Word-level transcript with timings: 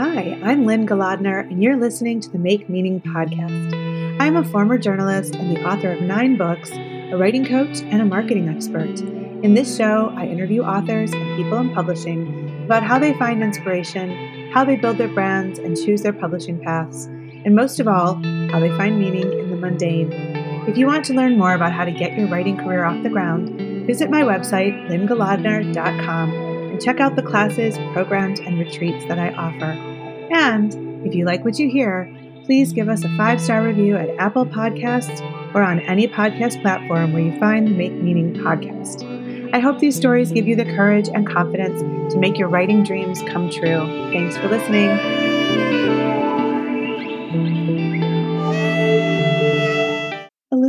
Hi, 0.00 0.36
I'm 0.42 0.66
Lynne 0.66 0.84
Golodner, 0.84 1.48
and 1.48 1.62
you're 1.62 1.76
listening 1.76 2.20
to 2.22 2.28
the 2.28 2.38
Make 2.38 2.68
Meaning 2.68 3.00
podcast. 3.00 4.18
I'm 4.20 4.34
a 4.36 4.42
former 4.42 4.78
journalist 4.78 5.36
and 5.36 5.56
the 5.56 5.62
author 5.64 5.92
of 5.92 6.00
nine 6.00 6.36
books, 6.36 6.72
a 6.72 7.16
writing 7.16 7.46
coach, 7.46 7.82
and 7.82 8.02
a 8.02 8.04
marketing 8.04 8.48
expert. 8.48 8.98
In 9.44 9.54
this 9.54 9.76
show, 9.76 10.12
I 10.16 10.26
interview 10.26 10.62
authors 10.62 11.12
and 11.12 11.36
people 11.36 11.58
in 11.58 11.72
publishing 11.72 12.64
about 12.64 12.82
how 12.82 12.98
they 12.98 13.14
find 13.14 13.40
inspiration, 13.40 14.50
how 14.52 14.64
they 14.64 14.74
build 14.74 14.98
their 14.98 15.06
brands 15.06 15.60
and 15.60 15.76
choose 15.76 16.02
their 16.02 16.12
publishing 16.12 16.58
paths, 16.58 17.04
and 17.04 17.54
most 17.54 17.78
of 17.78 17.86
all, 17.86 18.14
how 18.50 18.58
they 18.58 18.70
find 18.70 18.98
meaning 18.98 19.32
in 19.38 19.50
the 19.50 19.56
mundane. 19.56 20.10
If 20.66 20.76
you 20.76 20.88
want 20.88 21.04
to 21.04 21.14
learn 21.14 21.38
more 21.38 21.54
about 21.54 21.72
how 21.72 21.84
to 21.84 21.92
get 21.92 22.18
your 22.18 22.26
writing 22.26 22.56
career 22.56 22.84
off 22.84 23.04
the 23.04 23.08
ground, 23.08 23.69
visit 23.86 24.10
my 24.10 24.22
website, 24.22 24.88
lynnegolodner.com, 24.88 26.30
and 26.32 26.80
check 26.80 27.00
out 27.00 27.16
the 27.16 27.22
classes, 27.22 27.76
programs, 27.92 28.40
and 28.40 28.58
retreats 28.58 29.04
that 29.06 29.18
I 29.18 29.30
offer. 29.30 29.72
And 30.32 31.06
if 31.06 31.14
you 31.14 31.24
like 31.24 31.44
what 31.44 31.58
you 31.58 31.70
hear, 31.70 32.14
please 32.44 32.72
give 32.72 32.88
us 32.88 33.04
a 33.04 33.16
five 33.16 33.40
star 33.40 33.62
review 33.62 33.96
at 33.96 34.10
Apple 34.18 34.46
Podcasts 34.46 35.20
or 35.54 35.62
on 35.62 35.80
any 35.80 36.06
podcast 36.06 36.60
platform 36.62 37.12
where 37.12 37.22
you 37.22 37.38
find 37.38 37.66
the 37.66 37.72
Make 37.72 37.92
Meaning 37.92 38.34
podcast. 38.34 39.08
I 39.52 39.58
hope 39.58 39.80
these 39.80 39.96
stories 39.96 40.30
give 40.30 40.46
you 40.46 40.54
the 40.54 40.64
courage 40.64 41.08
and 41.08 41.26
confidence 41.26 41.80
to 42.12 42.18
make 42.18 42.38
your 42.38 42.48
writing 42.48 42.84
dreams 42.84 43.20
come 43.22 43.50
true. 43.50 43.86
Thanks 44.12 44.36
for 44.36 44.48
listening. 44.48 45.19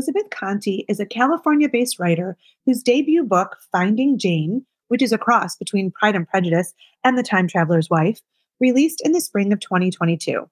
Elizabeth 0.02 0.32
Conte 0.32 0.84
is 0.90 1.00
a 1.00 1.06
California 1.06 1.70
based 1.70 2.00
writer 2.00 2.36
whose 2.66 2.82
debut 2.82 3.24
book, 3.24 3.58
Finding 3.72 4.18
Jane, 4.18 4.66
which 4.88 5.00
is 5.00 5.12
a 5.12 5.18
cross 5.20 5.56
between 5.56 5.92
Pride 5.92 6.16
and 6.16 6.28
Prejudice 6.28 6.74
and 7.04 7.16
The 7.16 7.22
Time 7.22 7.48
Traveler's 7.48 7.88
Wife, 7.88 8.20
released 8.60 9.00
in 9.06 9.12
the 9.12 9.22
spring 9.22 9.54
of 9.54 9.60
2022. 9.60 10.50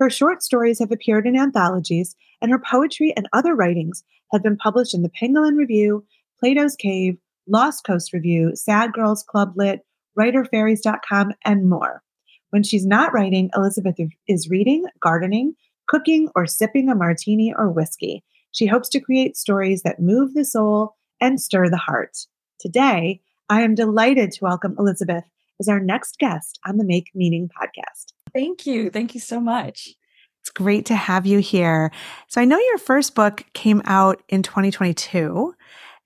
Her 0.00 0.08
short 0.08 0.42
stories 0.42 0.78
have 0.78 0.90
appeared 0.90 1.26
in 1.26 1.36
anthologies, 1.36 2.16
and 2.40 2.50
her 2.50 2.58
poetry 2.58 3.12
and 3.14 3.28
other 3.34 3.54
writings 3.54 4.02
have 4.32 4.42
been 4.42 4.56
published 4.56 4.94
in 4.94 5.02
the 5.02 5.10
Penguin 5.10 5.56
Review, 5.56 6.06
Plato's 6.40 6.74
Cave, 6.74 7.18
Lost 7.46 7.84
Coast 7.84 8.14
Review, 8.14 8.52
Sad 8.56 8.94
Girls 8.94 9.22
Club 9.22 9.52
Lit, 9.56 9.80
WriterFairies.com, 10.18 11.34
and 11.44 11.68
more. 11.68 12.02
When 12.48 12.62
she's 12.62 12.86
not 12.86 13.12
writing, 13.12 13.50
Elizabeth 13.54 13.96
is 14.26 14.48
reading, 14.48 14.86
gardening, 15.02 15.54
cooking, 15.86 16.30
or 16.34 16.46
sipping 16.46 16.88
a 16.88 16.94
martini 16.94 17.52
or 17.54 17.68
whiskey. 17.68 18.24
She 18.56 18.64
hopes 18.64 18.88
to 18.88 19.00
create 19.00 19.36
stories 19.36 19.82
that 19.82 20.00
move 20.00 20.32
the 20.32 20.42
soul 20.42 20.96
and 21.20 21.38
stir 21.38 21.68
the 21.68 21.76
heart. 21.76 22.16
Today, 22.58 23.20
I 23.50 23.60
am 23.60 23.74
delighted 23.74 24.32
to 24.32 24.44
welcome 24.44 24.74
Elizabeth 24.78 25.24
as 25.60 25.68
our 25.68 25.78
next 25.78 26.18
guest 26.18 26.58
on 26.64 26.78
the 26.78 26.84
Make 26.84 27.10
Meaning 27.14 27.50
podcast. 27.50 28.14
Thank 28.32 28.64
you. 28.64 28.88
Thank 28.88 29.14
you 29.14 29.20
so 29.20 29.40
much. 29.40 29.90
It's 30.40 30.48
great 30.48 30.86
to 30.86 30.94
have 30.94 31.26
you 31.26 31.40
here. 31.40 31.92
So, 32.28 32.40
I 32.40 32.46
know 32.46 32.58
your 32.58 32.78
first 32.78 33.14
book 33.14 33.44
came 33.52 33.82
out 33.84 34.22
in 34.30 34.42
2022. 34.42 35.54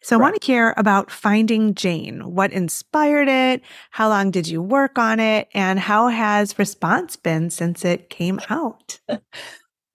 So, 0.02 0.16
right. 0.16 0.20
I 0.20 0.20
want 0.20 0.40
to 0.40 0.44
hear 0.44 0.74
about 0.76 1.12
Finding 1.12 1.76
Jane. 1.76 2.34
What 2.34 2.52
inspired 2.52 3.28
it? 3.28 3.62
How 3.92 4.08
long 4.08 4.32
did 4.32 4.48
you 4.48 4.60
work 4.60 4.98
on 4.98 5.20
it? 5.20 5.46
And 5.54 5.78
how 5.78 6.08
has 6.08 6.58
response 6.58 7.14
been 7.14 7.50
since 7.50 7.84
it 7.84 8.10
came 8.10 8.40
out? 8.50 8.98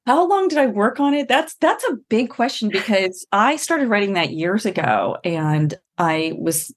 how 0.06 0.28
long 0.28 0.48
did 0.48 0.58
I 0.58 0.68
work 0.68 1.00
on 1.00 1.14
it? 1.14 1.28
That's 1.28 1.56
that's 1.56 1.84
a 1.86 1.98
big 2.10 2.30
question 2.30 2.70
because 2.70 3.26
I 3.32 3.56
started 3.56 3.90
writing 3.90 4.14
that 4.14 4.34
years 4.34 4.66
ago 4.66 5.18
and 5.24 5.74
I 5.98 6.34
was 6.38 6.74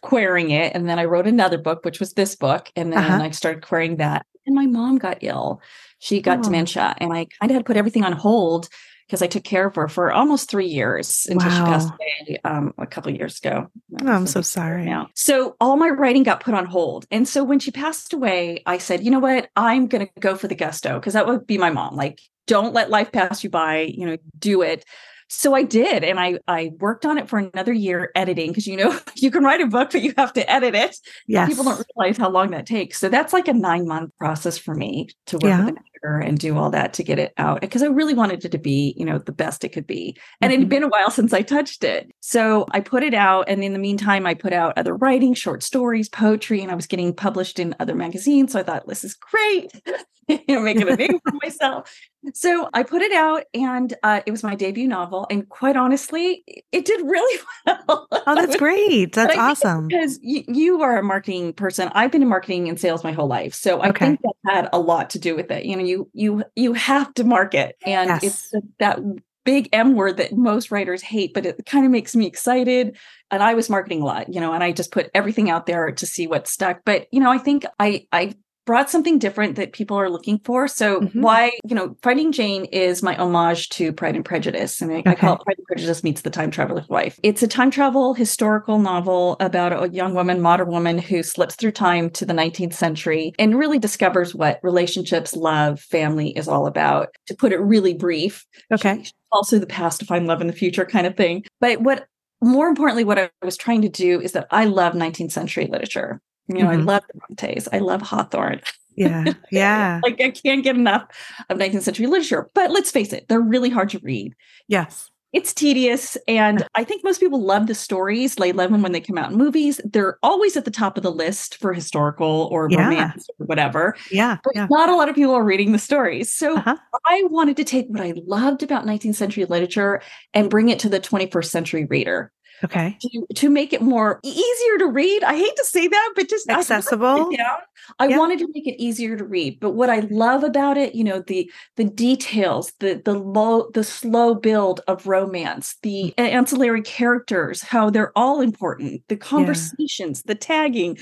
querying 0.00 0.50
it 0.50 0.74
and 0.74 0.88
then 0.88 0.98
I 0.98 1.04
wrote 1.04 1.26
another 1.26 1.58
book 1.58 1.84
which 1.84 2.00
was 2.00 2.14
this 2.14 2.36
book 2.36 2.70
and 2.76 2.92
then 2.92 3.04
uh-huh. 3.04 3.22
I 3.22 3.30
started 3.30 3.62
querying 3.62 3.96
that 3.96 4.26
and 4.46 4.54
my 4.54 4.66
mom 4.66 4.98
got 4.98 5.18
ill. 5.22 5.60
She 5.98 6.20
got 6.20 6.38
oh. 6.38 6.42
dementia 6.42 6.94
and 6.98 7.12
I 7.12 7.26
kind 7.40 7.50
of 7.50 7.54
had 7.54 7.58
to 7.60 7.64
put 7.64 7.76
everything 7.76 8.04
on 8.04 8.12
hold 8.12 8.68
because 9.06 9.22
I 9.22 9.26
took 9.26 9.44
care 9.44 9.66
of 9.66 9.74
her 9.76 9.88
for 9.88 10.12
almost 10.12 10.50
three 10.50 10.66
years 10.66 11.26
until 11.28 11.48
wow. 11.48 11.56
she 11.56 11.62
passed 11.64 11.88
away 11.88 12.38
um, 12.44 12.74
a 12.78 12.86
couple 12.86 13.12
years 13.12 13.38
ago. 13.38 13.68
Oh, 14.02 14.10
I'm 14.10 14.26
so 14.26 14.40
sorry. 14.40 14.84
Now, 14.84 15.08
so 15.14 15.56
all 15.60 15.76
my 15.76 15.88
writing 15.88 16.22
got 16.22 16.40
put 16.40 16.54
on 16.54 16.66
hold, 16.66 17.06
and 17.10 17.28
so 17.28 17.44
when 17.44 17.58
she 17.58 17.70
passed 17.70 18.12
away, 18.12 18.62
I 18.66 18.78
said, 18.78 19.04
you 19.04 19.10
know 19.10 19.20
what, 19.20 19.48
I'm 19.56 19.86
going 19.86 20.06
to 20.06 20.20
go 20.20 20.36
for 20.36 20.48
the 20.48 20.54
gusto 20.54 20.98
because 20.98 21.14
that 21.14 21.26
would 21.26 21.46
be 21.46 21.58
my 21.58 21.70
mom. 21.70 21.96
Like, 21.96 22.20
don't 22.46 22.74
let 22.74 22.90
life 22.90 23.12
pass 23.12 23.44
you 23.44 23.50
by. 23.50 23.80
You 23.80 24.06
know, 24.06 24.16
do 24.38 24.62
it 24.62 24.84
so 25.28 25.54
I 25.54 25.62
did, 25.62 26.04
and 26.04 26.20
I 26.20 26.38
I 26.46 26.72
worked 26.78 27.06
on 27.06 27.18
it 27.18 27.28
for 27.28 27.38
another 27.38 27.72
year 27.72 28.10
editing 28.14 28.50
because 28.50 28.66
you 28.66 28.76
know 28.76 28.98
you 29.16 29.30
can 29.30 29.42
write 29.42 29.60
a 29.60 29.66
book, 29.66 29.90
but 29.92 30.02
you 30.02 30.14
have 30.16 30.32
to 30.34 30.50
edit 30.50 30.74
it. 30.74 30.96
Yes. 31.26 31.48
People 31.48 31.64
don't 31.64 31.84
realize 31.96 32.16
how 32.16 32.30
long 32.30 32.50
that 32.50 32.66
takes. 32.66 32.98
So 32.98 33.08
that's 33.08 33.32
like 33.32 33.48
a 33.48 33.52
nine 33.52 33.86
month 33.86 34.16
process 34.18 34.58
for 34.58 34.74
me 34.74 35.08
to 35.26 35.36
work 35.36 35.44
yeah. 35.44 35.60
with 35.60 35.68
an 35.70 35.78
editor 36.04 36.18
and 36.18 36.38
do 36.38 36.56
all 36.56 36.70
that 36.70 36.92
to 36.94 37.02
get 37.02 37.18
it 37.18 37.32
out 37.38 37.60
because 37.60 37.82
I 37.82 37.86
really 37.86 38.14
wanted 38.14 38.44
it 38.44 38.52
to 38.52 38.58
be 38.58 38.94
you 38.96 39.04
know 39.04 39.18
the 39.18 39.32
best 39.32 39.64
it 39.64 39.70
could 39.70 39.86
be. 39.86 40.16
And 40.40 40.50
mm-hmm. 40.50 40.60
it 40.60 40.62
had 40.64 40.68
been 40.68 40.82
a 40.82 40.88
while 40.88 41.10
since 41.10 41.32
I 41.32 41.42
touched 41.42 41.84
it, 41.84 42.10
so 42.20 42.66
I 42.70 42.80
put 42.80 43.02
it 43.02 43.14
out. 43.14 43.48
And 43.48 43.62
in 43.64 43.72
the 43.72 43.78
meantime, 43.78 44.26
I 44.26 44.34
put 44.34 44.52
out 44.52 44.76
other 44.76 44.94
writing, 44.94 45.34
short 45.34 45.62
stories, 45.62 46.08
poetry, 46.08 46.62
and 46.62 46.70
I 46.70 46.74
was 46.74 46.86
getting 46.86 47.14
published 47.14 47.58
in 47.58 47.74
other 47.80 47.94
magazines. 47.94 48.52
So 48.52 48.60
I 48.60 48.62
thought 48.62 48.86
this 48.86 49.04
is 49.04 49.14
great, 49.14 49.72
you 50.28 50.40
know, 50.48 50.60
making 50.60 50.88
a 50.88 50.96
name 50.96 51.18
for 51.24 51.32
myself. 51.42 51.90
So 52.32 52.70
I 52.72 52.82
put 52.84 53.02
it 53.02 53.12
out, 53.12 53.44
and 53.52 53.92
uh, 54.02 54.22
it 54.24 54.30
was 54.30 54.42
my 54.42 54.54
debut 54.54 54.88
novel. 54.88 55.26
And 55.30 55.46
quite 55.48 55.76
honestly, 55.76 56.42
it 56.72 56.86
did 56.86 57.02
really 57.02 57.42
well. 57.66 58.06
Oh, 58.10 58.34
that's 58.34 58.56
great! 58.56 59.12
That's 59.12 59.36
awesome. 59.36 59.88
Because 59.88 60.18
you, 60.22 60.42
you, 60.48 60.80
are 60.80 60.98
a 60.98 61.02
marketing 61.02 61.52
person. 61.52 61.90
I've 61.94 62.10
been 62.10 62.22
in 62.22 62.28
marketing 62.28 62.68
and 62.68 62.80
sales 62.80 63.04
my 63.04 63.12
whole 63.12 63.26
life, 63.26 63.52
so 63.54 63.80
I 63.80 63.90
okay. 63.90 64.06
think 64.06 64.20
that 64.22 64.54
had 64.54 64.68
a 64.72 64.78
lot 64.78 65.10
to 65.10 65.18
do 65.18 65.36
with 65.36 65.50
it. 65.50 65.66
You 65.66 65.76
know, 65.76 65.84
you 65.84 65.93
you 65.94 66.10
you 66.12 66.44
you 66.54 66.72
have 66.74 67.12
to 67.14 67.24
market, 67.24 67.76
and 67.84 68.08
yes. 68.08 68.22
it's 68.24 68.52
that 68.78 69.00
big 69.44 69.68
M 69.72 69.94
word 69.94 70.16
that 70.16 70.36
most 70.36 70.70
writers 70.70 71.02
hate, 71.02 71.34
but 71.34 71.46
it 71.46 71.66
kind 71.66 71.84
of 71.84 71.92
makes 71.92 72.16
me 72.16 72.26
excited. 72.26 72.96
And 73.30 73.42
I 73.42 73.54
was 73.54 73.70
marketing 73.70 74.02
a 74.02 74.04
lot, 74.04 74.32
you 74.32 74.40
know, 74.40 74.52
and 74.52 74.64
I 74.64 74.72
just 74.72 74.90
put 74.90 75.10
everything 75.14 75.50
out 75.50 75.66
there 75.66 75.90
to 75.92 76.06
see 76.06 76.26
what 76.26 76.48
stuck. 76.48 76.80
But 76.84 77.06
you 77.12 77.20
know, 77.20 77.30
I 77.30 77.38
think 77.38 77.64
I 77.78 78.06
I 78.12 78.34
brought 78.66 78.90
something 78.90 79.18
different 79.18 79.56
that 79.56 79.72
people 79.72 79.96
are 79.96 80.10
looking 80.10 80.38
for. 80.38 80.66
So 80.68 81.00
mm-hmm. 81.00 81.20
why, 81.20 81.52
you 81.64 81.74
know, 81.74 81.96
Finding 82.02 82.32
Jane 82.32 82.64
is 82.66 83.02
my 83.02 83.16
homage 83.16 83.68
to 83.70 83.92
Pride 83.92 84.16
and 84.16 84.24
Prejudice. 84.24 84.80
And 84.80 84.92
I, 84.92 84.96
okay. 84.96 85.10
I, 85.10 85.14
call 85.14 85.34
it 85.34 85.40
Pride 85.42 85.58
and 85.58 85.66
Prejudice 85.66 86.02
meets 86.02 86.22
the 86.22 86.30
time 86.30 86.50
traveler's 86.50 86.88
wife. 86.88 87.18
It's 87.22 87.42
a 87.42 87.48
time 87.48 87.70
travel 87.70 88.14
historical 88.14 88.78
novel 88.78 89.36
about 89.40 89.72
a 89.72 89.92
young 89.92 90.14
woman, 90.14 90.40
modern 90.40 90.68
woman 90.68 90.98
who 90.98 91.22
slips 91.22 91.54
through 91.56 91.72
time 91.72 92.10
to 92.10 92.24
the 92.24 92.34
19th 92.34 92.74
century 92.74 93.32
and 93.38 93.58
really 93.58 93.78
discovers 93.78 94.34
what 94.34 94.60
relationships, 94.62 95.36
love, 95.36 95.80
family 95.80 96.30
is 96.30 96.48
all 96.48 96.66
about. 96.66 97.08
To 97.26 97.34
put 97.34 97.52
it 97.52 97.58
really 97.58 97.94
brief. 97.94 98.46
Okay. 98.72 99.04
Also 99.32 99.58
the 99.58 99.66
past 99.66 100.00
to 100.00 100.06
find 100.06 100.26
love 100.26 100.40
in 100.40 100.46
the 100.46 100.52
future 100.52 100.84
kind 100.84 101.06
of 101.06 101.16
thing. 101.16 101.44
But 101.60 101.80
what 101.80 102.06
more 102.40 102.68
importantly, 102.68 103.04
what 103.04 103.18
I 103.18 103.30
was 103.42 103.56
trying 103.56 103.82
to 103.82 103.88
do 103.88 104.20
is 104.20 104.32
that 104.32 104.46
I 104.50 104.66
love 104.66 104.92
19th 104.92 105.32
century 105.32 105.66
literature. 105.66 106.20
You 106.48 106.56
know, 106.56 106.66
mm-hmm. 106.70 106.80
I 106.80 106.92
love 106.92 107.02
the 107.08 107.18
Brontes. 107.18 107.68
I 107.72 107.78
love 107.78 108.02
Hawthorne. 108.02 108.60
Yeah. 108.96 109.24
Yeah. 109.50 110.00
like 110.02 110.20
I 110.20 110.30
can't 110.30 110.64
get 110.64 110.76
enough 110.76 111.04
of 111.48 111.58
19th 111.58 111.82
century 111.82 112.06
literature. 112.06 112.50
But 112.54 112.70
let's 112.70 112.90
face 112.90 113.12
it, 113.12 113.26
they're 113.28 113.40
really 113.40 113.70
hard 113.70 113.90
to 113.90 113.98
read. 114.00 114.34
Yes. 114.68 115.10
It's 115.32 115.52
tedious. 115.52 116.16
And 116.28 116.64
I 116.76 116.84
think 116.84 117.02
most 117.02 117.18
people 117.18 117.42
love 117.42 117.66
the 117.66 117.74
stories. 117.74 118.36
They 118.36 118.52
love 118.52 118.70
them 118.70 118.82
when 118.82 118.92
they 118.92 119.00
come 119.00 119.18
out 119.18 119.32
in 119.32 119.36
movies. 119.36 119.80
They're 119.84 120.16
always 120.22 120.56
at 120.56 120.64
the 120.64 120.70
top 120.70 120.96
of 120.96 121.02
the 121.02 121.10
list 121.10 121.56
for 121.56 121.72
historical 121.72 122.48
or 122.52 122.68
yeah. 122.70 122.84
romance 122.84 123.28
or 123.40 123.46
whatever. 123.46 123.96
Yeah. 124.12 124.38
But 124.44 124.52
yeah. 124.54 124.68
not 124.70 124.88
a 124.88 124.94
lot 124.94 125.08
of 125.08 125.16
people 125.16 125.34
are 125.34 125.42
reading 125.42 125.72
the 125.72 125.78
stories. 125.80 126.32
So 126.32 126.56
uh-huh. 126.56 126.76
I 127.06 127.24
wanted 127.30 127.56
to 127.56 127.64
take 127.64 127.86
what 127.88 128.00
I 128.00 128.14
loved 128.26 128.62
about 128.62 128.86
19th 128.86 129.16
century 129.16 129.44
literature 129.44 130.00
and 130.34 130.48
bring 130.48 130.68
it 130.68 130.78
to 130.80 130.88
the 130.88 131.00
21st 131.00 131.46
century 131.46 131.84
reader. 131.86 132.30
Okay. 132.62 132.96
To, 133.00 133.26
to 133.34 133.50
make 133.50 133.72
it 133.72 133.82
more 133.82 134.20
easier 134.22 134.78
to 134.78 134.86
read. 134.86 135.24
I 135.24 135.36
hate 135.36 135.56
to 135.56 135.64
say 135.64 135.88
that, 135.88 136.12
but 136.14 136.28
just 136.28 136.48
accessible. 136.48 137.30
I, 137.38 137.58
I 137.98 138.08
yeah. 138.08 138.18
wanted 138.18 138.38
to 138.38 138.48
make 138.54 138.66
it 138.66 138.80
easier 138.82 139.16
to 139.16 139.24
read. 139.24 139.58
But 139.60 139.72
what 139.72 139.90
I 139.90 140.00
love 140.10 140.44
about 140.44 140.78
it, 140.78 140.94
you 140.94 141.04
know, 141.04 141.20
the 141.20 141.50
the 141.76 141.84
details, 141.84 142.72
the 142.80 143.02
the 143.04 143.14
low, 143.14 143.70
the 143.74 143.84
slow 143.84 144.34
build 144.34 144.80
of 144.86 145.06
romance, 145.06 145.76
the 145.82 146.14
mm. 146.16 146.22
ancillary 146.22 146.82
characters, 146.82 147.62
how 147.62 147.90
they're 147.90 148.16
all 148.16 148.40
important, 148.40 149.02
the 149.08 149.16
conversations, 149.16 150.22
yeah. 150.24 150.32
the 150.32 150.38
tagging, 150.38 150.98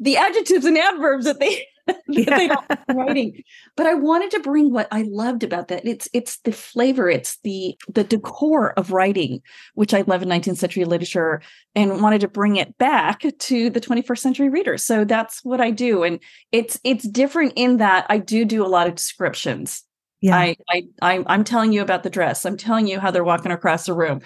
the 0.00 0.16
adjectives 0.16 0.64
and 0.64 0.76
adverbs 0.76 1.24
that 1.24 1.40
they 1.40 1.64
yeah. 2.08 2.56
writing. 2.94 3.42
But 3.76 3.86
I 3.86 3.94
wanted 3.94 4.30
to 4.32 4.40
bring 4.40 4.72
what 4.72 4.88
I 4.90 5.02
loved 5.02 5.42
about 5.42 5.68
that. 5.68 5.86
It's 5.86 6.08
it's 6.12 6.38
the 6.38 6.52
flavor, 6.52 7.08
it's 7.08 7.38
the 7.42 7.76
the 7.88 8.04
decor 8.04 8.72
of 8.72 8.92
writing, 8.92 9.42
which 9.74 9.94
I 9.94 10.02
love 10.02 10.22
in 10.22 10.28
19th 10.28 10.58
century 10.58 10.84
literature, 10.84 11.42
and 11.74 12.02
wanted 12.02 12.20
to 12.22 12.28
bring 12.28 12.56
it 12.56 12.76
back 12.78 13.20
to 13.20 13.70
the 13.70 13.80
21st 13.80 14.18
century 14.18 14.48
readers. 14.48 14.84
So 14.84 15.04
that's 15.04 15.44
what 15.44 15.60
I 15.60 15.70
do. 15.70 16.02
And 16.02 16.20
it's 16.52 16.80
it's 16.84 17.06
different 17.06 17.54
in 17.56 17.78
that 17.78 18.06
I 18.08 18.18
do 18.18 18.44
do 18.44 18.64
a 18.64 18.68
lot 18.68 18.86
of 18.86 18.94
descriptions. 18.94 19.82
Yeah. 20.20 20.36
I, 20.36 20.56
I 20.68 20.82
I 21.00 21.24
I'm 21.26 21.44
telling 21.44 21.72
you 21.72 21.82
about 21.82 22.02
the 22.02 22.10
dress. 22.10 22.44
I'm 22.44 22.56
telling 22.56 22.86
you 22.86 23.00
how 23.00 23.10
they're 23.10 23.24
walking 23.24 23.52
across 23.52 23.86
the 23.86 23.94
room. 23.94 24.20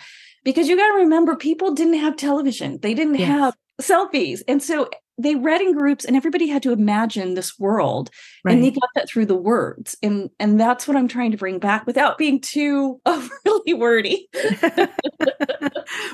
Because 0.45 0.69
you 0.69 0.77
got 0.77 0.89
to 0.89 1.03
remember, 1.03 1.37
people 1.37 1.73
didn't 1.73 2.01
have 2.01 2.17
television. 2.17 2.79
They 2.83 2.95
didn't 2.95 3.15
yes. 3.15 3.29
have 3.29 3.57
selfies. 3.81 4.43
And 4.49 4.63
so 4.63 4.89
they 5.19 5.35
read 5.35 5.61
in 5.61 5.77
groups 5.77 6.05
and 6.05 6.17
everybody 6.17 6.49
had 6.49 6.63
to 6.63 6.73
imagine 6.73 7.35
this 7.35 7.59
world 7.59 8.11
right. 8.45 8.55
and 8.55 8.65
they 8.65 8.71
got 8.71 8.89
that 8.95 9.09
through 9.09 9.27
the 9.27 9.37
words 9.37 9.97
and 10.03 10.31
and 10.39 10.59
that's 10.59 10.89
what 10.89 10.97
i'm 10.97 11.09
trying 11.09 11.31
to 11.31 11.37
bring 11.37 11.59
back 11.59 11.87
without 11.87 12.19
being 12.19 12.41
too 12.41 13.01
oh, 13.07 13.29
overly 13.47 13.75
wordy 13.75 14.29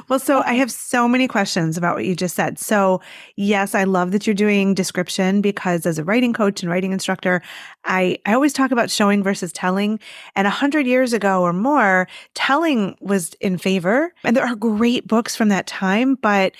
well 0.08 0.18
so 0.18 0.42
i 0.42 0.54
have 0.54 0.70
so 0.70 1.06
many 1.06 1.28
questions 1.28 1.76
about 1.76 1.94
what 1.94 2.04
you 2.04 2.16
just 2.16 2.34
said 2.34 2.58
so 2.58 3.00
yes 3.36 3.74
i 3.74 3.84
love 3.84 4.10
that 4.10 4.26
you're 4.26 4.34
doing 4.34 4.74
description 4.74 5.40
because 5.40 5.86
as 5.86 5.98
a 5.98 6.04
writing 6.04 6.32
coach 6.32 6.62
and 6.62 6.70
writing 6.70 6.92
instructor 6.92 7.40
i 7.84 8.18
i 8.26 8.34
always 8.34 8.52
talk 8.52 8.70
about 8.70 8.90
showing 8.90 9.22
versus 9.22 9.52
telling 9.52 9.98
and 10.34 10.46
a 10.46 10.50
hundred 10.50 10.86
years 10.86 11.12
ago 11.12 11.42
or 11.42 11.52
more 11.52 12.08
telling 12.34 12.96
was 13.00 13.34
in 13.40 13.56
favor 13.58 14.12
and 14.24 14.36
there 14.36 14.46
are 14.46 14.56
great 14.56 15.06
books 15.06 15.36
from 15.36 15.48
that 15.48 15.66
time 15.66 16.16
but 16.16 16.54